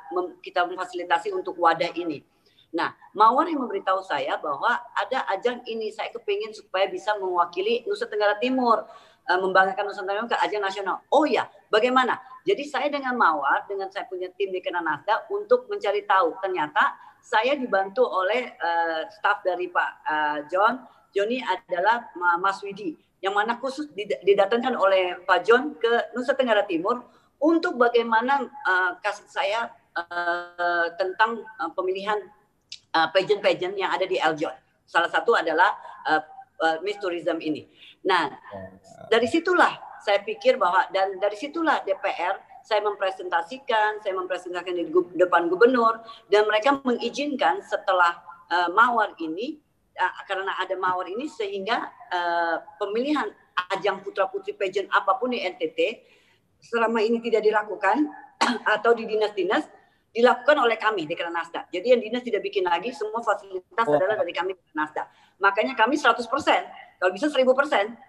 kita 0.45 0.61
memfasilitasi 0.69 1.33
untuk 1.33 1.57
wadah 1.57 1.89
ini 1.97 2.21
Nah, 2.75 2.91
Mawar 3.15 3.47
yang 3.47 3.63
memberitahu 3.63 4.03
saya 4.03 4.35
bahwa 4.37 4.75
ada 4.93 5.23
ajang 5.31 5.63
ini 5.65 5.87
saya 5.89 6.11
kepingin 6.11 6.51
supaya 6.51 6.85
bisa 6.91 7.15
mewakili 7.15 7.87
Nusa 7.87 8.05
Tenggara 8.05 8.35
Timur, 8.37 8.83
uh, 9.27 9.39
membanggakan 9.39 9.87
Nusa 9.87 10.03
Tenggara 10.03 10.27
Timur 10.27 10.31
ke 10.35 10.39
ajang 10.43 10.63
nasional. 10.63 10.97
Oh 11.09 11.23
ya, 11.23 11.47
bagaimana? 11.71 12.19
Jadi 12.43 12.63
saya 12.67 12.91
dengan 12.91 13.15
Mawar, 13.15 13.63
dengan 13.67 13.87
saya 13.87 14.03
punya 14.07 14.27
tim 14.35 14.51
di 14.51 14.59
Kenanasda 14.59 15.31
untuk 15.31 15.71
mencari 15.71 16.03
tahu. 16.03 16.35
Ternyata 16.43 16.95
saya 17.23 17.55
dibantu 17.55 18.03
oleh 18.03 18.55
uh, 18.59 19.07
staf 19.11 19.43
dari 19.43 19.71
Pak 19.71 19.91
uh, 20.03 20.39
John. 20.51 20.83
Joni 21.15 21.39
adalah 21.41 22.13
Mas 22.37 22.61
Widi, 22.61 22.93
yang 23.23 23.33
mana 23.33 23.57
khusus 23.57 23.89
didatangkan 23.97 24.75
oleh 24.77 25.17
Pak 25.25 25.39
John 25.47 25.73
ke 25.79 26.13
Nusa 26.13 26.37
Tenggara 26.37 26.67
Timur 26.67 27.09
untuk 27.41 27.79
bagaimana 27.79 28.45
uh, 28.45 28.91
kasus 29.01 29.25
saya 29.31 29.71
uh, 29.97 30.87
tentang 30.99 31.41
uh, 31.57 31.71
pemilihan 31.73 32.21
uh, 32.95 33.07
pageant-pageant 33.11 33.75
yang 33.75 33.91
ada 33.91 34.05
di 34.07 34.19
Eljon. 34.19 34.53
Salah 34.87 35.11
satu 35.11 35.35
adalah 35.35 35.75
uh, 36.07 36.21
uh, 36.63 36.77
Miss 36.85 36.99
Tourism 37.01 37.41
ini. 37.43 37.67
Nah, 38.07 38.31
dari 39.11 39.27
situlah 39.27 39.75
saya 39.99 40.23
pikir 40.23 40.55
bahwa 40.55 40.87
dan 40.95 41.19
dari 41.19 41.35
situlah 41.35 41.83
DPR 41.83 42.39
saya 42.63 42.83
mempresentasikan, 42.83 44.03
saya 44.03 44.13
mempresentasikan 44.15 44.75
di 44.75 44.91
depan 45.15 45.47
gubernur 45.47 46.03
dan 46.27 46.43
mereka 46.47 46.75
mengizinkan 46.83 47.63
setelah 47.63 48.19
uh, 48.51 48.67
mawar 48.75 49.15
ini 49.23 49.59
uh, 49.95 50.13
karena 50.27 50.51
ada 50.59 50.75
mawar 50.75 51.07
ini 51.07 51.31
sehingga 51.31 51.87
uh, 52.11 52.59
pemilihan 52.75 53.31
ajang 53.71 54.03
putra 54.03 54.27
putri 54.27 54.51
pageant 54.51 54.91
apa 54.91 55.15
pun 55.15 55.31
di 55.31 55.39
NTT 55.41 55.79
selama 56.59 56.99
ini 56.99 57.23
tidak 57.23 57.47
dilakukan 57.47 58.11
atau 58.75 58.91
di 58.93 59.07
dinas-dinas 59.07 59.63
dilakukan 60.11 60.57
oleh 60.57 60.77
kami 60.79 61.05
di 61.05 61.13
Nasda. 61.13 61.67
Jadi 61.69 61.87
yang 61.93 62.01
dinas 62.01 62.23
tidak 62.23 62.41
bikin 62.41 62.65
lagi, 62.65 62.89
semua 62.95 63.21
fasilitas 63.21 63.85
oh. 63.85 63.95
adalah 63.95 64.17
dari 64.17 64.33
kami 64.33 64.55
di 64.55 64.73
Nasda. 64.73 65.05
Makanya 65.37 65.77
kami 65.77 65.99
100%, 65.99 66.25
kalau 66.97 67.11
bisa 67.13 67.29
1000% 67.29 67.45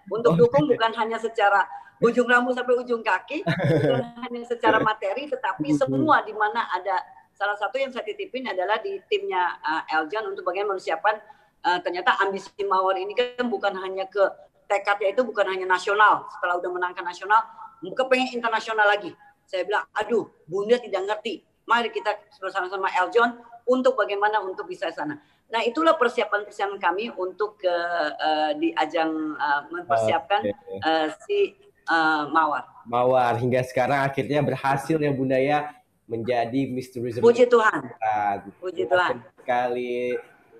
untuk 0.09 0.33
dukung 0.33 0.65
bukan 0.65 0.91
hanya 0.97 1.21
secara 1.21 1.67
ujung 1.99 2.25
rambut 2.25 2.55
sampai 2.55 2.75
ujung 2.79 3.03
kaki, 3.03 3.43
bukan 3.45 4.03
hanya 4.25 4.41
secara 4.47 4.79
materi, 4.81 5.27
tetapi 5.29 5.75
semua 5.75 6.23
di 6.23 6.33
mana 6.33 6.65
ada 6.71 7.03
salah 7.35 7.55
satu 7.55 7.79
yang 7.79 7.91
saya 7.91 8.03
titipin 8.03 8.47
adalah 8.47 8.79
di 8.83 8.99
timnya 9.07 9.55
uh, 9.63 9.83
Eljan 9.99 10.27
untuk 10.27 10.43
bagaimana 10.43 10.75
mempersiapkan 10.75 11.15
uh, 11.63 11.79
ternyata 11.79 12.19
ambisi 12.19 12.51
Mawar 12.67 12.99
ini 12.99 13.15
kan 13.15 13.47
bukan 13.47 13.79
hanya 13.79 14.07
ke 14.11 14.19
tekadnya 14.69 15.15
itu 15.15 15.23
bukan 15.25 15.49
hanya 15.49 15.65
nasional, 15.65 16.29
setelah 16.29 16.61
udah 16.61 16.69
menangkan 16.71 17.01
nasional, 17.01 17.41
kepengen 17.81 18.37
internasional 18.37 18.85
lagi. 18.85 19.11
Saya 19.49 19.65
bilang, 19.65 19.81
aduh, 19.97 20.29
Bunda 20.45 20.77
tidak 20.77 21.09
ngerti 21.09 21.41
Mari 21.69 21.93
kita 21.93 22.17
bersama-sama 22.41 22.89
Eljon 22.89 23.37
untuk 23.69 23.93
bagaimana 23.93 24.41
untuk 24.41 24.65
bisa 24.65 24.89
sana. 24.89 25.21
Nah, 25.53 25.61
itulah 25.61 25.93
persiapan-persiapan 26.01 26.81
kami 26.81 27.13
untuk 27.13 27.61
ke 27.61 27.75
uh, 28.17 28.57
di 28.57 28.73
ajang 28.73 29.37
uh, 29.37 29.61
mempersiapkan 29.69 30.41
okay. 30.45 30.81
uh, 30.81 31.07
si 31.25 31.53
uh, 31.85 32.25
Mawar. 32.33 32.65
Mawar 32.89 33.37
hingga 33.37 33.61
sekarang 33.61 34.01
akhirnya 34.01 34.41
berhasil 34.41 34.97
ya 34.97 35.13
Bunda 35.13 35.37
ya 35.37 35.69
menjadi 36.09 36.69
Miss 36.73 36.89
Tourism. 36.89 37.21
Puji 37.21 37.45
Tuhan. 37.45 37.85
Puji 38.57 38.89
Tuhan. 38.89 39.21
Sekali 39.37 40.17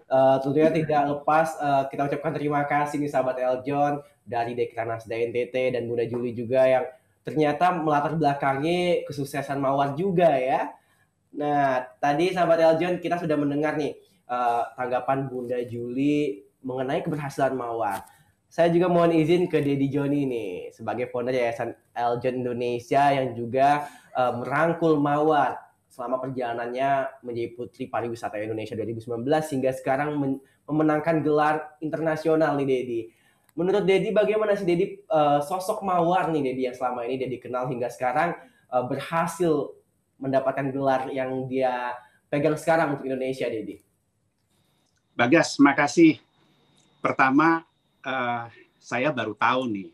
Uh, 0.10 0.42
tentunya 0.42 0.74
tidak 0.74 1.06
lepas 1.06 1.54
uh, 1.62 1.86
kita 1.86 2.10
ucapkan 2.10 2.34
terima 2.34 2.66
kasih 2.66 2.98
nih 2.98 3.13
sahabat 3.13 3.38
Eljon 3.46 4.01
dari 4.25 4.58
Dekranas 4.58 5.06
DNTT 5.06 5.78
dan 5.78 5.86
Bunda 5.86 6.01
Juli 6.01 6.34
juga 6.34 6.66
yang 6.66 6.89
ternyata 7.22 7.70
melatar 7.78 8.18
belakangi 8.18 9.06
kesuksesan 9.06 9.62
Mawar 9.62 9.94
juga 9.94 10.34
ya. 10.34 10.74
Nah, 11.36 11.86
tadi 12.01 12.33
sahabat 12.33 12.57
Eljon 12.57 12.98
kita 12.98 13.21
sudah 13.21 13.38
mendengar 13.38 13.77
nih 13.77 13.93
uh, 14.25 14.65
tanggapan 14.74 15.29
Bunda 15.29 15.62
Juli 15.65 16.41
mengenai 16.65 17.05
keberhasilan 17.05 17.53
Mawar. 17.53 18.01
Saya 18.50 18.74
juga 18.74 18.89
mohon 18.89 19.13
izin 19.13 19.45
ke 19.45 19.62
Dedi 19.62 19.93
Joni 19.93 20.25
nih 20.25 20.74
sebagai 20.74 21.13
founder 21.13 21.38
Yayasan 21.38 21.69
Eljon 21.93 22.41
Indonesia 22.41 23.13
yang 23.13 23.38
juga 23.38 23.86
uh, 24.17 24.41
merangkul 24.41 24.98
Mawar 24.98 25.69
selama 25.86 26.17
perjalanannya 26.17 27.21
menjadi 27.21 27.50
Putri 27.53 27.86
Pariwisata 27.86 28.41
Indonesia 28.41 28.74
2019 28.74 29.21
hingga 29.25 29.71
sekarang 29.77 30.17
memenangkan 30.65 31.21
gelar 31.21 31.77
internasional 31.81 32.57
nih 32.57 32.65
Dedi. 32.65 33.01
Menurut 33.53 33.86
Dedi 33.86 34.09
bagaimana 34.09 34.57
sih 34.57 34.65
Dedi 34.65 35.05
uh, 35.13 35.45
sosok 35.45 35.86
Mawar 35.86 36.33
nih 36.33 36.41
Dedi 36.50 36.62
yang 36.69 36.75
selama 36.77 37.05
ini 37.05 37.21
Dedi 37.21 37.38
kenal 37.38 37.69
hingga 37.69 37.89
sekarang 37.93 38.33
uh, 38.74 38.86
berhasil 38.86 39.77
mendapatkan 40.20 40.68
gelar 40.70 41.08
yang 41.10 41.48
dia 41.48 41.96
pegang 42.30 42.60
sekarang 42.60 42.96
untuk 42.96 43.08
Indonesia 43.10 43.48
Dedi? 43.48 43.82
Bagas, 45.16 45.58
makasih. 45.60 46.20
Pertama 47.00 47.64
uh, 48.04 48.48
saya 48.80 49.12
baru 49.16 49.36
tahu 49.36 49.72
nih 49.72 49.90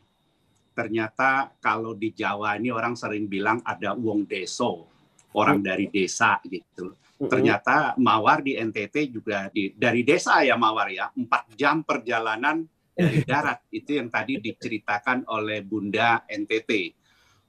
ternyata 0.75 1.55
kalau 1.63 1.95
di 1.95 2.11
Jawa 2.11 2.59
ini 2.59 2.69
orang 2.69 2.99
sering 2.99 3.31
bilang 3.31 3.63
ada 3.63 3.95
uang 3.95 4.27
deso 4.27 4.91
orang 5.35 5.63
dari 5.63 5.87
desa 5.87 6.39
gitu. 6.43 6.95
Ternyata 7.15 7.95
Mawar 7.95 8.43
di 8.43 8.59
NTT 8.59 9.07
juga 9.07 9.47
di, 9.47 9.71
dari 9.71 10.03
desa 10.03 10.43
ya 10.43 10.59
Mawar 10.59 10.91
ya, 10.91 11.07
empat 11.15 11.55
jam 11.55 11.83
perjalanan 11.87 12.67
dari 12.91 13.23
darat 13.29 13.63
itu 13.71 13.99
yang 13.99 14.11
tadi 14.11 14.39
diceritakan 14.39 15.27
oleh 15.31 15.63
Bunda 15.63 16.27
NTT. 16.27 16.71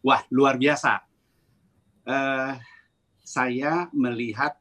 Wah 0.07 0.23
luar 0.31 0.55
biasa. 0.55 1.03
Uh, 2.07 2.55
saya 3.27 3.91
melihat 3.91 4.55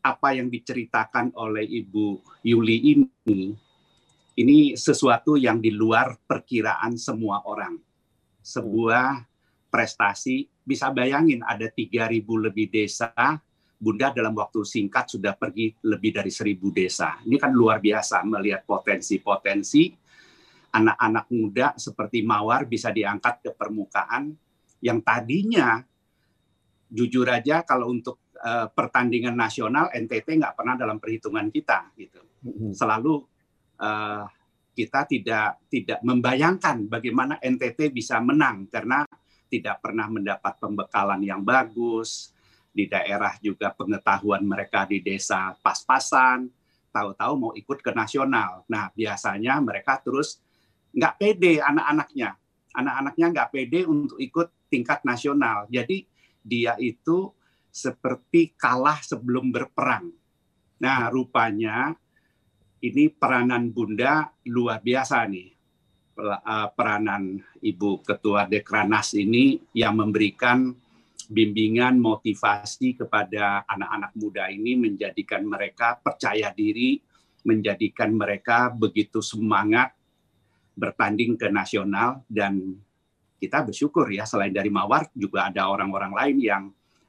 apa 0.00 0.32
yang 0.32 0.48
diceritakan 0.48 1.36
oleh 1.36 1.68
Ibu 1.68 2.24
Yuli 2.46 2.96
ini, 2.96 3.52
ini 4.40 4.72
sesuatu 4.72 5.36
yang 5.36 5.60
di 5.60 5.68
luar 5.68 6.16
perkiraan 6.24 6.96
semua 6.96 7.44
orang. 7.44 7.76
Sebuah 8.40 9.26
prestasi 9.68 10.48
bisa 10.64 10.88
bayangin 10.88 11.44
ada 11.44 11.68
3.000 11.68 12.24
lebih 12.24 12.72
desa, 12.72 13.12
Bunda 13.76 14.08
dalam 14.08 14.32
waktu 14.32 14.64
singkat 14.64 15.12
sudah 15.12 15.36
pergi 15.36 15.76
lebih 15.84 16.16
dari 16.16 16.32
seribu 16.32 16.72
desa. 16.72 17.20
Ini 17.20 17.36
kan 17.36 17.52
luar 17.52 17.76
biasa 17.76 18.24
melihat 18.24 18.64
potensi-potensi 18.64 19.92
anak-anak 20.72 21.26
muda 21.28 21.66
seperti 21.76 22.24
Mawar 22.24 22.64
bisa 22.64 22.88
diangkat 22.88 23.44
ke 23.44 23.50
permukaan 23.52 24.32
yang 24.80 25.04
tadinya 25.04 25.84
jujur 26.86 27.26
aja 27.26 27.66
kalau 27.66 27.90
untuk 27.90 28.32
uh, 28.40 28.70
pertandingan 28.70 29.34
nasional 29.34 29.90
NTT 29.90 30.38
nggak 30.38 30.54
pernah 30.54 30.74
dalam 30.78 31.02
perhitungan 31.02 31.50
kita 31.50 31.92
gitu. 31.98 32.20
Selalu 32.72 33.14
uh, 33.82 34.24
kita 34.76 35.08
tidak 35.08 35.66
tidak 35.72 36.00
membayangkan 36.04 36.86
bagaimana 36.86 37.40
NTT 37.40 37.90
bisa 37.90 38.20
menang 38.20 38.68
karena 38.68 39.02
tidak 39.46 39.78
pernah 39.80 40.10
mendapat 40.10 40.58
pembekalan 40.58 41.22
yang 41.22 41.40
bagus, 41.40 42.36
di 42.76 42.84
daerah 42.84 43.32
juga 43.40 43.72
pengetahuan 43.72 44.44
mereka 44.44 44.84
di 44.84 45.00
desa 45.00 45.56
pas-pasan, 45.64 46.52
tahu-tahu 46.92 47.32
mau 47.40 47.52
ikut 47.56 47.80
ke 47.80 47.88
nasional. 47.96 48.68
Nah, 48.68 48.92
biasanya 48.92 49.56
mereka 49.64 49.96
terus 50.04 50.44
nggak 50.92 51.16
pede 51.16 51.64
anak-anaknya. 51.64 52.36
Anak-anaknya 52.76 53.26
nggak 53.32 53.48
pede 53.48 53.80
untuk 53.88 54.20
ikut 54.20 54.68
tingkat 54.68 55.00
nasional. 55.08 55.64
Jadi 55.72 56.04
dia 56.46 56.78
itu 56.78 57.34
seperti 57.68 58.54
kalah 58.54 59.02
sebelum 59.02 59.50
berperang. 59.50 60.14
Nah, 60.78 61.10
rupanya 61.10 61.92
ini 62.80 63.10
peranan 63.10 63.74
Bunda 63.74 64.30
luar 64.46 64.78
biasa 64.80 65.26
nih 65.26 65.56
Eh, 66.16 66.68
peranan 66.72 67.36
Ibu 67.60 68.00
Ketua 68.00 68.48
Dekranas 68.48 69.12
ini 69.12 69.60
yang 69.76 70.00
memberikan 70.00 70.72
bimbingan 71.28 72.00
motivasi 72.00 72.96
kepada 72.96 73.68
anak-anak 73.68 74.16
muda 74.16 74.48
ini 74.48 74.80
menjadikan 74.80 75.44
mereka 75.44 76.00
percaya 76.00 76.48
diri, 76.56 76.96
menjadikan 77.44 78.16
mereka 78.16 78.72
begitu 78.72 79.20
semangat 79.20 79.92
bertanding 80.72 81.36
ke 81.36 81.52
nasional 81.52 82.24
dan 82.32 82.80
kita 83.36 83.64
bersyukur 83.64 84.08
ya 84.08 84.24
selain 84.24 84.52
dari 84.52 84.72
Mawar 84.72 85.12
juga 85.12 85.48
ada 85.48 85.68
orang-orang 85.68 86.12
lain 86.12 86.36
yang 86.40 86.62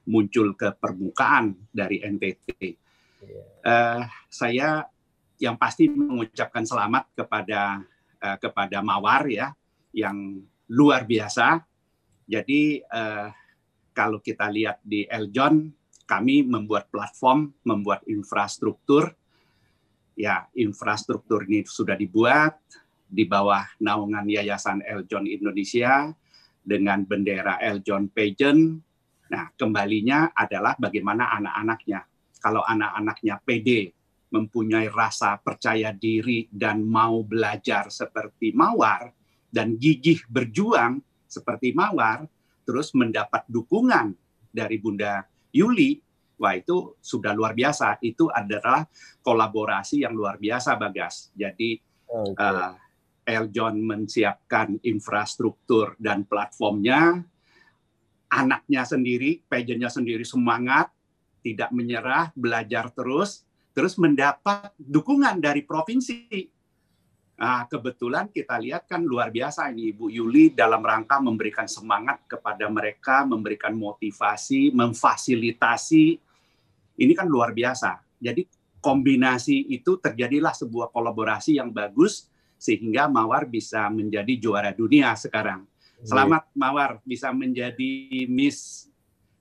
muncul 0.08 0.56
ke 0.56 0.72
permukaan 0.76 1.56
dari 1.68 2.00
NTT. 2.00 2.48
Uh, 3.64 4.04
saya 4.28 4.88
yang 5.38 5.56
pasti 5.60 5.88
mengucapkan 5.88 6.64
selamat 6.64 7.12
kepada 7.12 7.82
uh, 8.20 8.36
kepada 8.40 8.80
Mawar 8.80 9.28
ya 9.28 9.52
yang 9.92 10.40
luar 10.68 11.04
biasa. 11.08 11.64
Jadi 12.28 12.84
uh, 12.84 13.32
kalau 13.96 14.20
kita 14.20 14.52
lihat 14.52 14.84
di 14.84 15.08
Eljon, 15.08 15.72
kami 16.08 16.44
membuat 16.44 16.88
platform, 16.92 17.52
membuat 17.64 18.04
infrastruktur. 18.08 19.16
Ya, 20.18 20.50
infrastruktur 20.58 21.46
ini 21.46 21.62
sudah 21.62 21.94
dibuat 21.94 22.58
di 23.08 23.24
bawah 23.24 23.64
naungan 23.80 24.28
Yayasan 24.28 24.84
Eljon 24.84 25.24
Indonesia 25.24 26.12
dengan 26.60 27.02
bendera 27.08 27.56
Eljon 27.58 28.12
Pageant. 28.12 28.76
Nah, 29.28 29.44
kembalinya 29.56 30.32
adalah 30.36 30.76
bagaimana 30.76 31.32
anak-anaknya. 31.40 32.00
Kalau 32.38 32.62
anak-anaknya 32.62 33.40
PD 33.42 33.88
mempunyai 34.28 34.92
rasa 34.92 35.40
percaya 35.40 35.90
diri 35.96 36.46
dan 36.52 36.84
mau 36.84 37.24
belajar 37.24 37.88
seperti 37.88 38.52
Mawar 38.52 39.08
dan 39.48 39.80
gigih 39.80 40.20
berjuang 40.28 41.00
seperti 41.24 41.72
Mawar, 41.72 42.28
terus 42.68 42.92
mendapat 42.92 43.48
dukungan 43.48 44.12
dari 44.52 44.76
Bunda 44.76 45.24
Yuli, 45.52 45.96
wah 46.36 46.52
itu 46.56 46.96
sudah 47.00 47.32
luar 47.32 47.56
biasa. 47.56 47.96
Itu 48.04 48.28
adalah 48.28 48.84
kolaborasi 49.24 50.04
yang 50.04 50.12
luar 50.12 50.36
biasa, 50.36 50.76
Bagas. 50.76 51.32
Jadi 51.32 51.80
okay. 52.08 52.44
uh, 52.44 52.76
eh, 52.76 52.87
Eljon 53.28 53.76
menyiapkan 53.84 54.80
infrastruktur 54.80 55.92
dan 56.00 56.24
platformnya, 56.24 57.20
anaknya 58.32 58.82
sendiri, 58.88 59.44
pageantnya 59.44 59.92
sendiri 59.92 60.24
semangat, 60.24 60.88
tidak 61.44 61.68
menyerah, 61.76 62.32
belajar 62.32 62.88
terus, 62.96 63.44
terus 63.76 64.00
mendapat 64.00 64.72
dukungan 64.80 65.36
dari 65.44 65.60
provinsi. 65.60 66.48
Nah, 67.38 67.70
kebetulan 67.70 68.32
kita 68.34 68.58
lihat 68.58 68.90
kan 68.90 69.04
luar 69.06 69.30
biasa 69.30 69.70
ini 69.70 69.94
Ibu 69.94 70.10
Yuli 70.10 70.50
dalam 70.50 70.82
rangka 70.82 71.22
memberikan 71.22 71.70
semangat 71.70 72.26
kepada 72.26 72.66
mereka, 72.66 73.22
memberikan 73.22 73.78
motivasi, 73.78 74.74
memfasilitasi. 74.74 76.18
Ini 76.98 77.12
kan 77.14 77.30
luar 77.30 77.54
biasa. 77.54 78.02
Jadi 78.18 78.42
kombinasi 78.82 79.70
itu 79.70 80.02
terjadilah 80.02 80.50
sebuah 80.50 80.90
kolaborasi 80.90 81.62
yang 81.62 81.70
bagus 81.70 82.26
sehingga 82.58 83.06
Mawar 83.06 83.46
bisa 83.46 83.86
menjadi 83.88 84.34
juara 84.36 84.74
dunia 84.74 85.14
sekarang. 85.14 85.64
Selamat 86.02 86.50
Mawar 86.54 86.98
bisa 87.06 87.30
menjadi 87.30 88.26
Miss 88.26 88.86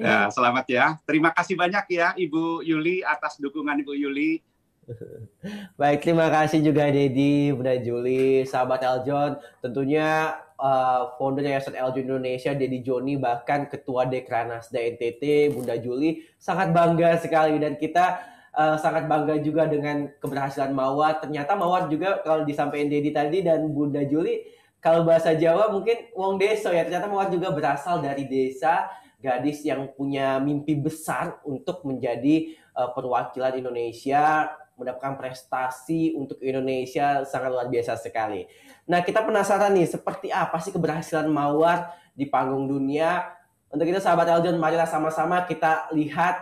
Ya, 0.00 0.30
selamat 0.30 0.66
ya. 0.70 0.86
Terima 1.02 1.30
kasih 1.34 1.58
banyak 1.58 1.84
ya 1.90 2.08
Ibu 2.14 2.62
Yuli 2.62 3.02
atas 3.02 3.38
dukungan 3.42 3.82
Ibu 3.82 3.92
Yuli. 3.94 4.40
Baik, 5.80 6.06
terima 6.06 6.30
kasih 6.30 6.62
juga 6.62 6.86
Dedi, 6.86 7.50
Bunda 7.50 7.74
Juli, 7.74 8.46
sahabat 8.46 8.86
Eljon. 8.86 9.34
Tentunya 9.58 10.38
uh, 10.60 11.16
founder 11.16 11.44
Yayasan 11.44 11.76
Eljon 11.76 12.08
Indonesia, 12.08 12.52
Dedi 12.52 12.80
Joni, 12.80 13.16
bahkan 13.16 13.68
Ketua 13.68 14.08
Dekranas 14.08 14.72
NTT, 14.72 15.52
Bunda 15.52 15.76
Juli, 15.76 16.24
sangat 16.36 16.72
bangga 16.72 17.16
sekali. 17.20 17.60
Dan 17.60 17.76
kita 17.76 18.20
uh, 18.56 18.76
sangat 18.80 19.08
bangga 19.08 19.40
juga 19.40 19.68
dengan 19.68 20.08
keberhasilan 20.20 20.72
Mawar. 20.72 21.20
Ternyata 21.20 21.54
Mawar 21.54 21.88
juga 21.92 22.20
kalau 22.24 22.42
disampaikan 22.42 22.88
Dedi 22.88 23.12
tadi 23.12 23.44
dan 23.44 23.68
Bunda 23.70 24.02
Juli, 24.04 24.44
kalau 24.80 25.02
bahasa 25.02 25.34
Jawa 25.34 25.72
mungkin 25.72 26.12
wong 26.14 26.38
deso 26.38 26.70
ya 26.70 26.86
ternyata 26.86 27.10
Mawar 27.10 27.32
juga 27.32 27.50
berasal 27.50 27.98
dari 28.04 28.28
desa 28.28 28.86
gadis 29.18 29.64
yang 29.64 29.90
punya 29.96 30.38
mimpi 30.38 30.76
besar 30.78 31.40
untuk 31.42 31.82
menjadi 31.82 32.54
uh, 32.76 32.92
perwakilan 32.94 33.58
Indonesia 33.58 34.52
mendapatkan 34.76 35.16
prestasi 35.16 36.12
untuk 36.14 36.38
Indonesia 36.44 37.24
sangat 37.24 37.50
luar 37.50 37.66
biasa 37.72 37.96
sekali. 37.96 38.44
Nah 38.84 39.02
kita 39.02 39.24
penasaran 39.24 39.72
nih 39.72 39.88
seperti 39.88 40.28
apa 40.30 40.60
sih 40.60 40.70
keberhasilan 40.70 41.26
Mawar 41.26 41.96
di 42.12 42.28
panggung 42.28 42.68
dunia 42.68 43.36
Untuk 43.66 43.92
itu 43.92 43.98
sahabat 43.98 44.30
Eljon, 44.30 44.62
marilah 44.62 44.86
sama-sama 44.86 45.42
kita 45.42 45.90
lihat 45.90 46.38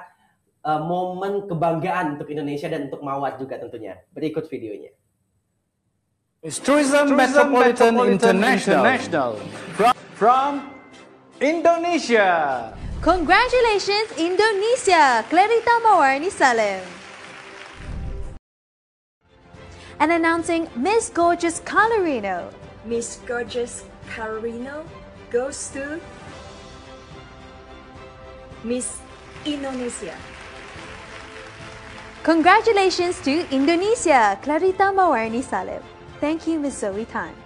uh, 0.60 0.80
momen 0.84 1.48
kebanggaan 1.48 2.14
untuk 2.14 2.28
Indonesia 2.28 2.68
dan 2.68 2.92
untuk 2.92 3.00
Mawar 3.00 3.40
juga 3.40 3.56
tentunya. 3.56 3.96
Berikut 4.12 4.44
videonya. 4.46 4.92
It's 6.44 6.60
Tourism, 6.60 7.16
Metropolitan, 7.16 7.96
Metropolitan 7.96 8.12
International, 8.12 8.84
International. 8.84 9.30
From, 9.72 9.94
from 10.14 10.50
Indonesia. 11.40 12.28
Congratulations 13.00 14.12
Indonesia, 14.20 15.24
Clarita 15.32 15.74
Mawarni 15.80 16.28
Salem. 16.28 17.03
And 20.00 20.11
announcing 20.11 20.66
Miss 20.74 21.09
Gorgeous 21.09 21.61
Colorino. 21.61 22.50
Miss 22.85 23.22
Gorgeous 23.24 23.87
Colorino 24.11 24.83
goes 25.30 25.70
to 25.70 26.00
Miss 28.66 28.98
Indonesia. 29.46 30.12
Congratulations 32.24 33.20
to 33.20 33.44
Indonesia, 33.52 34.35
Clarita 34.40 34.90
Mawarni 34.90 35.44
Salem. 35.44 35.85
Thank 36.18 36.48
you, 36.48 36.59
Miss 36.59 36.80
Zoe 36.80 37.04
Tan. 37.04 37.37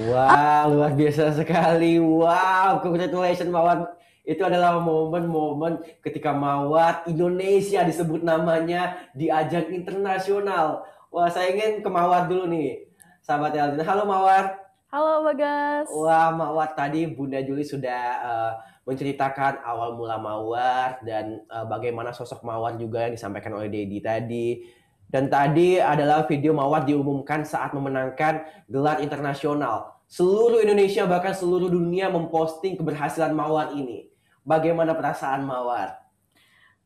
Wow, 0.00 0.72
luar 0.72 0.96
biasa 0.96 1.36
sekali. 1.36 2.00
Wow, 2.00 2.80
congratulations 2.80 3.52
Mawar. 3.52 3.92
Itu 4.24 4.40
adalah 4.48 4.80
momen-momen 4.80 5.84
ketika 6.00 6.32
Mawar 6.32 7.04
Indonesia 7.04 7.84
disebut 7.84 8.24
namanya 8.24 8.96
di 9.12 9.28
ajang 9.28 9.68
internasional. 9.68 10.88
Wah, 11.10 11.26
saya 11.26 11.50
ingin 11.50 11.82
ke 11.82 11.90
Mawar 11.90 12.30
dulu 12.30 12.46
nih. 12.46 12.86
Sahabat 13.18 13.50
Eldin. 13.50 13.82
Halo 13.82 14.06
Mawar. 14.06 14.54
Halo 14.94 15.26
Bagas. 15.26 15.90
Wah, 15.90 16.30
Mawar 16.30 16.70
tadi 16.78 17.02
Bunda 17.10 17.42
Juli 17.42 17.66
sudah 17.66 18.02
uh, 18.22 18.52
menceritakan 18.86 19.58
awal 19.66 19.98
mula 19.98 20.22
Mawar 20.22 21.02
dan 21.02 21.42
uh, 21.50 21.66
bagaimana 21.66 22.14
sosok 22.14 22.46
Mawar 22.46 22.78
juga 22.78 23.10
yang 23.10 23.18
disampaikan 23.18 23.58
oleh 23.58 23.66
Dedi 23.66 23.98
tadi. 23.98 24.62
Dan 25.10 25.26
tadi 25.26 25.82
adalah 25.82 26.30
video 26.30 26.54
Mawar 26.54 26.86
diumumkan 26.86 27.42
saat 27.42 27.74
memenangkan 27.74 28.46
gelar 28.70 29.02
internasional. 29.02 29.98
Seluruh 30.06 30.62
Indonesia 30.62 31.10
bahkan 31.10 31.34
seluruh 31.34 31.74
dunia 31.74 32.06
memposting 32.06 32.78
keberhasilan 32.78 33.34
Mawar 33.34 33.74
ini. 33.74 34.06
Bagaimana 34.46 34.94
perasaan 34.94 35.42
Mawar? 35.42 35.99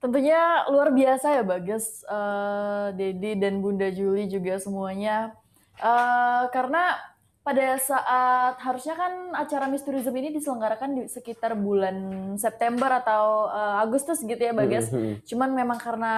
Tentunya 0.05 0.69
luar 0.69 0.93
biasa 0.93 1.41
ya 1.41 1.43
Bagas, 1.49 2.05
uh, 2.13 2.93
Dedi 2.93 3.41
dan 3.41 3.65
Bunda 3.65 3.89
Juli 3.89 4.29
juga 4.29 4.61
semuanya. 4.61 5.33
Uh, 5.81 6.45
karena 6.53 7.01
pada 7.41 7.81
saat 7.81 8.61
harusnya 8.61 9.01
kan 9.01 9.33
acara 9.33 9.65
Miss 9.65 9.81
Tourism 9.81 10.13
ini 10.13 10.29
diselenggarakan 10.37 10.91
di 10.93 11.03
sekitar 11.09 11.57
bulan 11.57 11.97
September 12.37 13.01
atau 13.01 13.49
uh, 13.49 13.81
Agustus 13.81 14.21
gitu 14.21 14.37
ya 14.37 14.53
Bagas. 14.53 14.93
Mm 14.93 14.97
-hmm. 15.01 15.15
Cuman 15.25 15.51
memang 15.57 15.81
karena 15.81 16.13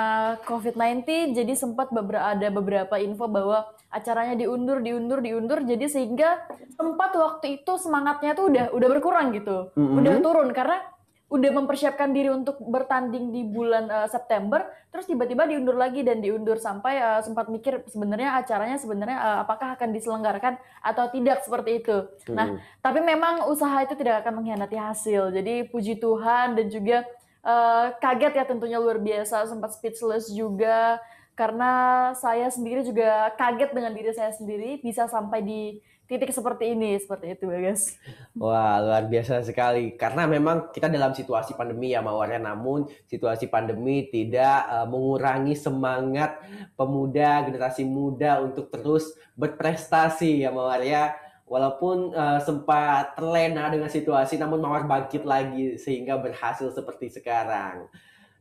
COVID-19 0.51 1.39
jadi 1.39 1.55
sempat 1.55 1.95
beberapa 1.95 2.27
ada 2.27 2.51
beberapa 2.51 2.99
info 2.99 3.31
bahwa 3.31 3.71
acaranya 3.95 4.35
diundur, 4.35 4.83
diundur, 4.83 5.23
diundur 5.23 5.63
jadi 5.63 5.87
sehingga 5.87 6.43
sempat 6.75 7.15
waktu 7.15 7.63
itu 7.63 7.73
semangatnya 7.79 8.35
tuh 8.35 8.51
udah 8.51 8.75
udah 8.75 8.89
berkurang 8.99 9.31
gitu. 9.31 9.71
Mm 9.79 9.83
-hmm. 9.83 9.99
Udah 10.03 10.15
turun 10.19 10.51
karena 10.51 10.83
udah 11.27 11.51
mempersiapkan 11.51 12.15
diri 12.15 12.31
untuk 12.31 12.63
bertanding 12.63 13.35
di 13.35 13.43
bulan 13.43 13.91
uh, 13.91 14.07
September, 14.07 14.63
terus 14.95 15.11
tiba-tiba 15.11 15.43
diundur 15.43 15.75
lagi 15.75 16.07
dan 16.07 16.23
diundur 16.23 16.55
sampai 16.55 17.03
uh, 17.03 17.19
sempat 17.19 17.51
mikir 17.51 17.83
sebenarnya 17.91 18.39
acaranya 18.39 18.79
sebenarnya 18.79 19.19
uh, 19.19 19.39
apakah 19.43 19.75
akan 19.75 19.91
diselenggarakan 19.91 20.55
atau 20.87 21.11
tidak 21.11 21.43
seperti 21.43 21.83
itu. 21.83 22.07
Hmm. 22.31 22.35
Nah, 22.39 22.47
tapi 22.79 23.03
memang 23.03 23.51
usaha 23.51 23.75
itu 23.83 23.99
tidak 23.99 24.23
akan 24.23 24.39
mengkhianati 24.39 24.79
hasil. 24.79 25.35
Jadi 25.35 25.67
puji 25.67 25.99
Tuhan 25.99 26.55
dan 26.55 26.67
juga 26.71 27.03
uh, 27.43 27.91
kaget 27.99 28.33
ya 28.39 28.45
tentunya 28.47 28.79
luar 28.79 29.03
biasa, 29.03 29.51
sempat 29.51 29.75
speechless 29.75 30.31
juga 30.31 31.03
karena 31.37 31.71
saya 32.17 32.49
sendiri 32.49 32.81
juga 32.81 33.29
kaget 33.37 33.71
dengan 33.77 33.93
diri 33.93 34.09
saya 34.15 34.33
sendiri 34.33 34.81
bisa 34.81 35.05
sampai 35.05 35.45
di 35.45 35.63
titik 36.07 36.31
seperti 36.31 36.73
ini 36.73 36.97
seperti 37.03 37.35
itu 37.35 37.51
ya 37.51 37.59
guys. 37.59 37.99
Wah 38.39 38.79
luar 38.79 39.05
biasa 39.11 39.43
sekali 39.43 39.99
karena 39.99 40.25
memang 40.31 40.71
kita 40.71 40.87
dalam 40.87 41.11
situasi 41.13 41.59
pandemi 41.59 41.93
ya 41.93 42.01
mawarnya 42.01 42.55
namun 42.55 42.87
situasi 43.11 43.51
pandemi 43.51 44.07
tidak 44.07 44.67
uh, 44.71 44.87
mengurangi 44.87 45.59
semangat 45.59 46.39
pemuda 46.79 47.43
generasi 47.45 47.83
muda 47.83 48.39
untuk 48.39 48.71
terus 48.71 49.19
berprestasi 49.35 50.47
ya 50.47 50.55
mawar 50.55 50.81
ya 50.81 51.19
walaupun 51.47 52.11
uh, 52.15 52.43
sempat 52.43 53.15
terlena 53.15 53.71
dengan 53.71 53.91
situasi 53.91 54.39
namun 54.39 54.59
mawar 54.59 54.87
bangkit 54.87 55.23
lagi 55.23 55.79
sehingga 55.79 56.19
berhasil 56.19 56.71
seperti 56.75 57.11
sekarang. 57.11 57.87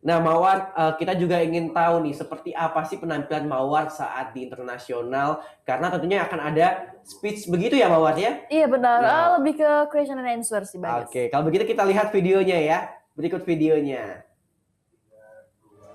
Nah, 0.06 0.22
Mawar, 0.22 0.70
uh, 0.78 0.94
kita 1.02 1.18
juga 1.18 1.42
ingin 1.42 1.74
tahu 1.74 2.06
nih 2.06 2.14
seperti 2.14 2.54
apa 2.54 2.86
sih 2.86 3.02
penampilan 3.02 3.50
Mawar 3.50 3.90
saat 3.90 4.38
di 4.38 4.46
internasional 4.46 5.42
karena 5.66 5.90
tentunya 5.90 6.22
akan 6.22 6.40
ada 6.46 6.94
speech 7.02 7.50
begitu 7.50 7.74
ya 7.74 7.90
Mawar 7.90 8.14
ya? 8.14 8.46
Iya 8.54 8.70
benar, 8.70 9.02
nah, 9.02 9.10
uh, 9.10 9.28
lebih 9.42 9.66
ke 9.66 9.70
question 9.90 10.22
and 10.22 10.30
answer 10.30 10.62
sih 10.62 10.78
Oke, 10.78 11.10
okay. 11.10 11.26
kalau 11.34 11.50
begitu 11.50 11.74
kita 11.74 11.82
lihat 11.90 12.14
videonya 12.14 12.62
ya. 12.62 12.80
Berikut 13.18 13.42
videonya. 13.50 14.22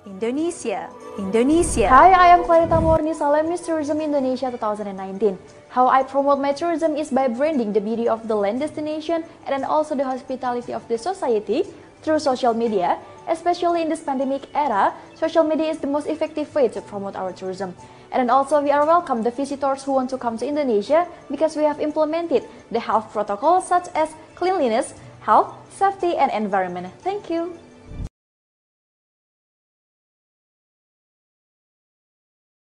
Indonesia, 0.02 0.90
Indonesia. 1.14 1.86
Hi, 1.86 2.10
I 2.10 2.34
am 2.34 2.42
Clarita 2.42 2.82
Morni 2.82 3.14
Salem, 3.14 3.46
Miss 3.46 3.62
Tourism 3.62 4.02
Indonesia 4.02 4.50
2019. 4.50 5.38
How 5.70 5.86
I 5.86 6.02
promote 6.02 6.42
my 6.42 6.50
tourism 6.50 6.98
is 6.98 7.14
by 7.14 7.30
branding 7.30 7.70
the 7.70 7.84
beauty 7.84 8.10
of 8.10 8.26
the 8.26 8.34
land 8.34 8.58
destination 8.58 9.22
and 9.46 9.50
then 9.54 9.62
also 9.62 9.94
the 9.94 10.02
hospitality 10.02 10.74
of 10.74 10.82
the 10.90 10.98
society 10.98 11.62
through 12.02 12.18
social 12.18 12.56
media 12.56 12.98
Especially 13.30 13.82
in 13.82 13.88
this 13.88 14.02
pandemic 14.02 14.42
era, 14.56 14.92
social 15.14 15.44
media 15.44 15.70
is 15.70 15.78
the 15.78 15.86
most 15.86 16.08
effective 16.08 16.52
way 16.52 16.66
to 16.66 16.80
promote 16.82 17.14
our 17.14 17.32
tourism. 17.32 17.76
And 18.10 18.28
also 18.28 18.60
we 18.60 18.72
are 18.72 18.84
welcome 18.84 19.22
the 19.22 19.30
visitors 19.30 19.84
who 19.84 19.92
want 19.92 20.10
to 20.10 20.18
come 20.18 20.36
to 20.38 20.46
Indonesia 20.46 21.06
because 21.30 21.54
we 21.54 21.62
have 21.62 21.78
implemented 21.78 22.42
the 22.72 22.80
health 22.80 23.12
protocols 23.12 23.68
such 23.68 23.86
as 23.94 24.10
cleanliness, 24.34 24.94
health, 25.20 25.54
safety, 25.70 26.16
and 26.16 26.32
environment. 26.32 26.90
Thank 27.06 27.30
you. 27.30 27.69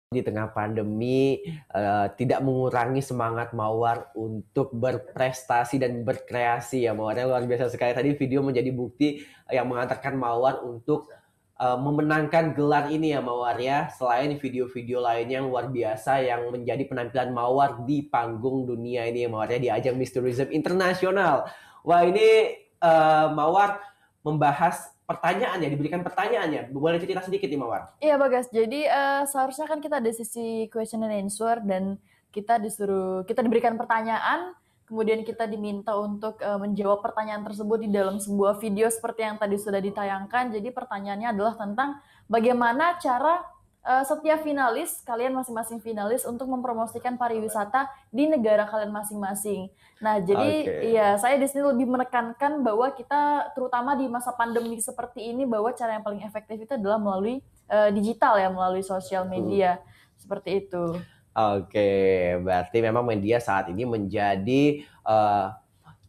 Di 0.10 0.26
tengah 0.26 0.50
pandemi 0.58 1.38
uh, 1.70 2.10
tidak 2.18 2.42
mengurangi 2.42 2.98
semangat 2.98 3.54
Mawar 3.54 4.10
untuk 4.18 4.74
berprestasi 4.74 5.78
dan 5.78 6.02
berkreasi 6.02 6.90
ya 6.90 6.98
Mawarnya 6.98 7.30
luar 7.30 7.46
biasa 7.46 7.70
sekali. 7.70 7.94
Tadi 7.94 8.18
video 8.18 8.42
menjadi 8.42 8.74
bukti 8.74 9.22
yang 9.54 9.70
mengantarkan 9.70 10.18
Mawar 10.18 10.66
untuk 10.66 11.14
uh, 11.62 11.78
memenangkan 11.78 12.58
gelar 12.58 12.90
ini 12.90 13.14
ya 13.14 13.22
Mawar 13.22 13.62
ya. 13.62 13.86
Selain 13.94 14.34
video-video 14.34 14.98
lainnya 14.98 15.46
yang 15.46 15.54
luar 15.54 15.70
biasa 15.70 16.26
yang 16.26 16.50
menjadi 16.50 16.90
penampilan 16.90 17.30
Mawar 17.30 17.86
di 17.86 18.02
panggung 18.02 18.66
dunia 18.66 19.06
ini 19.06 19.22
ya 19.22 19.30
Mawar 19.30 19.54
ya 19.54 19.60
di 19.62 19.70
ajang 19.70 19.94
Miss 19.94 20.10
Tourism 20.10 20.50
Internasional. 20.50 21.46
Wah 21.86 22.02
ini 22.02 22.58
uh, 22.82 23.30
Mawar 23.30 23.78
membahas 24.26 24.90
pertanyaan 25.10 25.58
ya, 25.58 25.70
diberikan 25.74 26.06
pertanyaannya. 26.06 26.70
Boleh 26.70 27.02
cerita 27.02 27.26
sedikit 27.26 27.50
nih 27.50 27.58
Mawar? 27.58 27.98
Iya 27.98 28.22
Bagas, 28.22 28.54
jadi 28.54 28.86
uh, 28.86 29.24
seharusnya 29.26 29.66
kan 29.66 29.82
kita 29.82 29.98
ada 29.98 30.12
sisi 30.14 30.70
question 30.70 31.02
and 31.02 31.26
answer 31.26 31.58
dan 31.66 31.98
kita 32.30 32.62
disuruh, 32.62 33.26
kita 33.26 33.42
diberikan 33.42 33.74
pertanyaan, 33.74 34.54
kemudian 34.86 35.26
kita 35.26 35.50
diminta 35.50 35.98
untuk 35.98 36.38
uh, 36.46 36.62
menjawab 36.62 37.02
pertanyaan 37.02 37.42
tersebut 37.42 37.82
di 37.82 37.90
dalam 37.90 38.22
sebuah 38.22 38.62
video 38.62 38.86
seperti 38.86 39.26
yang 39.26 39.42
tadi 39.42 39.58
sudah 39.58 39.82
ditayangkan. 39.82 40.54
Jadi 40.54 40.70
pertanyaannya 40.70 41.34
adalah 41.34 41.58
tentang 41.58 41.98
bagaimana 42.30 43.02
cara 43.02 43.42
uh, 43.90 44.04
setiap 44.06 44.46
finalis, 44.46 45.02
kalian 45.02 45.34
masing-masing 45.34 45.82
finalis 45.82 46.22
untuk 46.30 46.46
mempromosikan 46.46 47.18
pariwisata 47.18 47.90
di 48.14 48.30
negara 48.30 48.70
kalian 48.70 48.94
masing-masing. 48.94 49.74
Nah, 49.98 50.22
jadi 50.22 50.54
okay. 50.70 50.94
ya 50.94 51.18
saya 51.18 51.42
di 51.42 51.50
sini 51.50 51.66
lebih 51.66 51.90
menekankan 51.90 52.62
bahwa 52.62 52.94
kita 52.94 53.50
terutama 53.58 53.98
di 53.98 54.06
masa 54.06 54.30
pandemi 54.38 54.78
seperti 54.78 55.34
ini 55.34 55.50
bahwa 55.50 55.74
cara 55.74 55.98
yang 55.98 56.06
paling 56.06 56.22
efektif 56.22 56.62
itu 56.62 56.72
adalah 56.78 57.02
melalui 57.02 57.42
uh, 57.74 57.90
digital 57.90 58.38
ya, 58.38 58.54
melalui 58.54 58.86
sosial 58.86 59.26
media. 59.26 59.82
Hmm. 59.82 59.84
Seperti 60.22 60.70
itu. 60.70 61.02
Oke, 61.34 62.36
berarti 62.44 62.78
memang 62.84 63.06
media 63.08 63.40
saat 63.40 63.72
ini 63.72 63.88
menjadi 63.88 64.84
uh, 65.08 65.56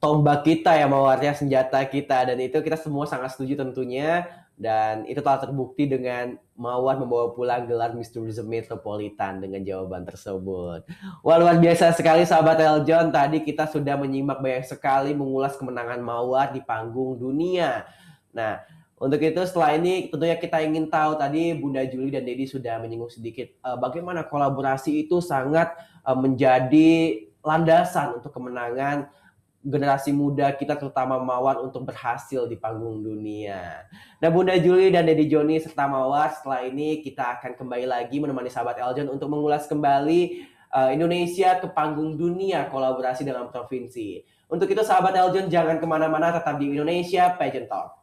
tombak 0.03 0.43
kita 0.43 0.75
ya, 0.75 0.91
mawarnya 0.91 1.37
senjata 1.37 1.79
kita 1.87 2.29
dan 2.33 2.37
itu 2.41 2.59
kita 2.61 2.75
semua 2.75 3.07
sangat 3.07 3.37
setuju 3.37 3.63
tentunya 3.63 4.27
dan 4.61 5.09
itu 5.09 5.25
telah 5.25 5.41
terbukti 5.41 5.89
dengan 5.89 6.37
Mawar 6.53 7.01
membawa 7.01 7.33
pulang 7.33 7.65
gelar 7.65 7.97
Miss 7.97 8.13
Metropolitan 8.45 9.41
dengan 9.41 9.65
jawaban 9.65 10.05
tersebut. 10.05 10.85
Wah 11.25 11.37
luar 11.41 11.57
biasa 11.57 11.97
sekali 11.97 12.29
sahabat 12.29 12.61
Eljon. 12.61 13.09
Tadi 13.09 13.41
kita 13.41 13.65
sudah 13.65 13.97
menyimak 13.97 14.45
banyak 14.45 14.69
sekali 14.69 15.17
mengulas 15.17 15.57
kemenangan 15.57 16.05
Mawar 16.05 16.53
di 16.53 16.61
panggung 16.61 17.17
dunia. 17.17 17.89
Nah, 18.37 18.61
untuk 19.01 19.25
itu 19.25 19.41
setelah 19.49 19.81
ini 19.81 20.13
tentunya 20.13 20.37
kita 20.37 20.61
ingin 20.61 20.93
tahu 20.93 21.17
tadi 21.17 21.57
Bunda 21.57 21.81
Juli 21.89 22.13
dan 22.13 22.29
Dedi 22.29 22.45
sudah 22.45 22.77
menyinggung 22.85 23.09
sedikit 23.09 23.49
uh, 23.65 23.81
bagaimana 23.81 24.29
kolaborasi 24.29 25.09
itu 25.09 25.25
sangat 25.25 25.73
uh, 26.05 26.13
menjadi 26.13 27.25
landasan 27.41 28.21
untuk 28.21 28.37
kemenangan 28.37 29.09
generasi 29.61 30.09
muda 30.11 30.57
kita 30.57 30.73
terutama 30.73 31.21
Mawar 31.21 31.61
untuk 31.61 31.85
berhasil 31.85 32.49
di 32.49 32.57
panggung 32.57 33.05
dunia. 33.05 33.85
Nah 34.17 34.29
Bunda 34.33 34.57
Juli 34.57 34.89
dan 34.89 35.05
Dedi 35.05 35.29
Joni 35.29 35.61
serta 35.61 35.85
Mawar 35.85 36.33
setelah 36.33 36.65
ini 36.65 37.05
kita 37.05 37.37
akan 37.39 37.61
kembali 37.61 37.85
lagi 37.85 38.17
menemani 38.17 38.49
sahabat 38.49 38.81
Eljon 38.81 39.13
untuk 39.13 39.29
mengulas 39.29 39.69
kembali 39.69 40.49
uh, 40.73 40.89
Indonesia 40.89 41.61
ke 41.61 41.69
panggung 41.69 42.17
dunia 42.17 42.73
kolaborasi 42.73 43.21
dengan 43.21 43.53
provinsi. 43.53 44.25
Untuk 44.49 44.67
itu 44.73 44.81
sahabat 44.81 45.13
Eljon 45.13 45.53
jangan 45.53 45.77
ke 45.77 45.85
mana-mana 45.85 46.33
tetap 46.33 46.57
di 46.57 46.73
Indonesia 46.73 47.37
Pageant 47.37 47.69
Talk. 47.69 48.00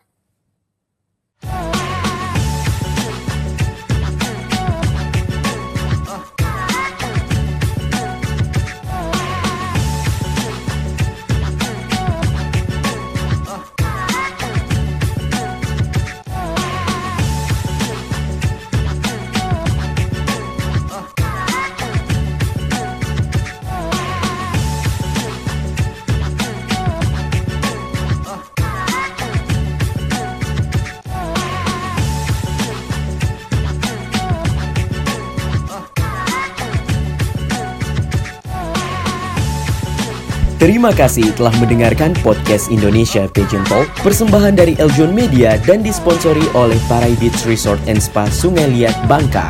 Terima 40.57 40.89
kasih 40.89 41.37
telah 41.37 41.53
mendengarkan 41.61 42.17
podcast 42.25 42.73
Indonesia 42.73 43.29
Pageant 43.29 43.69
Talk 43.69 43.85
persembahan 44.01 44.57
dari 44.57 44.73
Eljon 44.81 45.13
Media 45.13 45.53
dan 45.69 45.85
disponsori 45.85 46.41
oleh 46.57 46.81
Parai 46.89 47.13
Beach 47.21 47.45
Resort 47.45 47.77
and 47.85 48.01
Spa 48.01 48.25
Sungai 48.25 48.65
Liat 48.73 48.97
Bangka. 49.05 49.45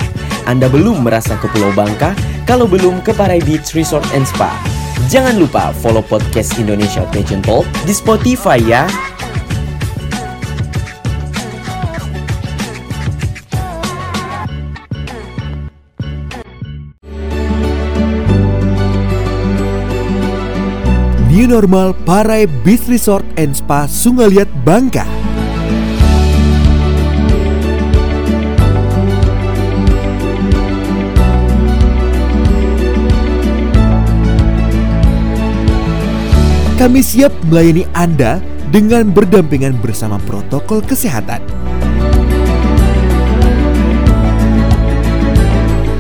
Anda 0.52 0.67
belum 0.67 1.08
merasa 1.08 1.39
ke 1.39 1.48
Pulau 1.56 1.72
Bangka? 1.72 2.12
Kalau 2.43 2.67
belum 2.67 3.00
ke 3.08 3.15
Parai 3.15 3.39
Beach 3.39 3.72
Resort 3.72 4.04
and 4.12 4.28
Spa. 4.28 4.52
Jangan 5.08 5.39
lupa 5.39 5.72
follow 5.80 6.04
podcast 6.04 6.60
Indonesia 6.60 7.08
Pageant 7.15 7.48
Talk 7.48 7.63
di 7.88 7.96
Spotify 7.96 8.60
ya. 8.60 8.84
Normal 21.58 21.98
Parai 22.06 22.46
Beach 22.62 22.86
Resort 22.86 23.26
and 23.34 23.50
Spa 23.50 23.89
Sungaliat 23.89 24.46
Bangka. 24.62 25.02
Kami 36.78 37.02
siap 37.02 37.34
melayani 37.50 37.89
Anda 37.98 38.38
dengan 38.70 39.10
berdampingan 39.10 39.82
bersama 39.82 40.22
protokol 40.30 40.86
kesehatan. 40.86 41.41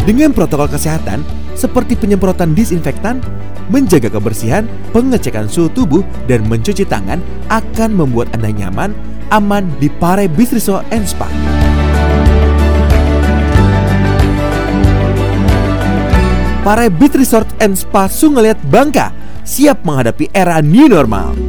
Dengan 0.05 0.37
protokol 0.37 0.69
kesehatan 0.69 1.25
seperti 1.57 1.97
penyemprotan 1.97 2.53
disinfektan, 2.53 3.25
menjaga 3.71 4.11
kebersihan, 4.11 4.67
pengecekan 4.91 5.47
suhu 5.47 5.71
tubuh, 5.71 6.03
dan 6.27 6.43
mencuci 6.47 6.83
tangan 6.83 7.23
akan 7.47 7.89
membuat 7.95 8.31
Anda 8.35 8.51
nyaman, 8.51 8.91
aman 9.31 9.71
di 9.79 9.87
Pare 9.87 10.27
Beach 10.27 10.51
Resort 10.51 10.83
and 10.91 11.07
Spa. 11.07 11.27
Pare 16.67 16.91
Beach 16.91 17.15
Resort 17.15 17.47
and 17.63 17.79
Spa 17.79 18.11
Sungeliat 18.11 18.59
Bangka 18.67 19.15
siap 19.47 19.87
menghadapi 19.87 20.27
era 20.35 20.59
new 20.59 20.91
normal. 20.91 21.46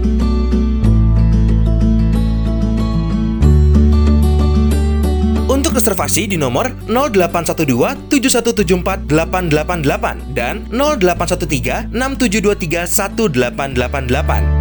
Reservasi 5.79 6.27
di 6.27 6.35
nomor 6.35 6.75
0812 6.91 8.11
7174 8.11 9.07
888 9.07 10.35
dan 10.35 10.67
0813 10.75 11.95
6723 11.95 13.15
1888. 13.15 14.58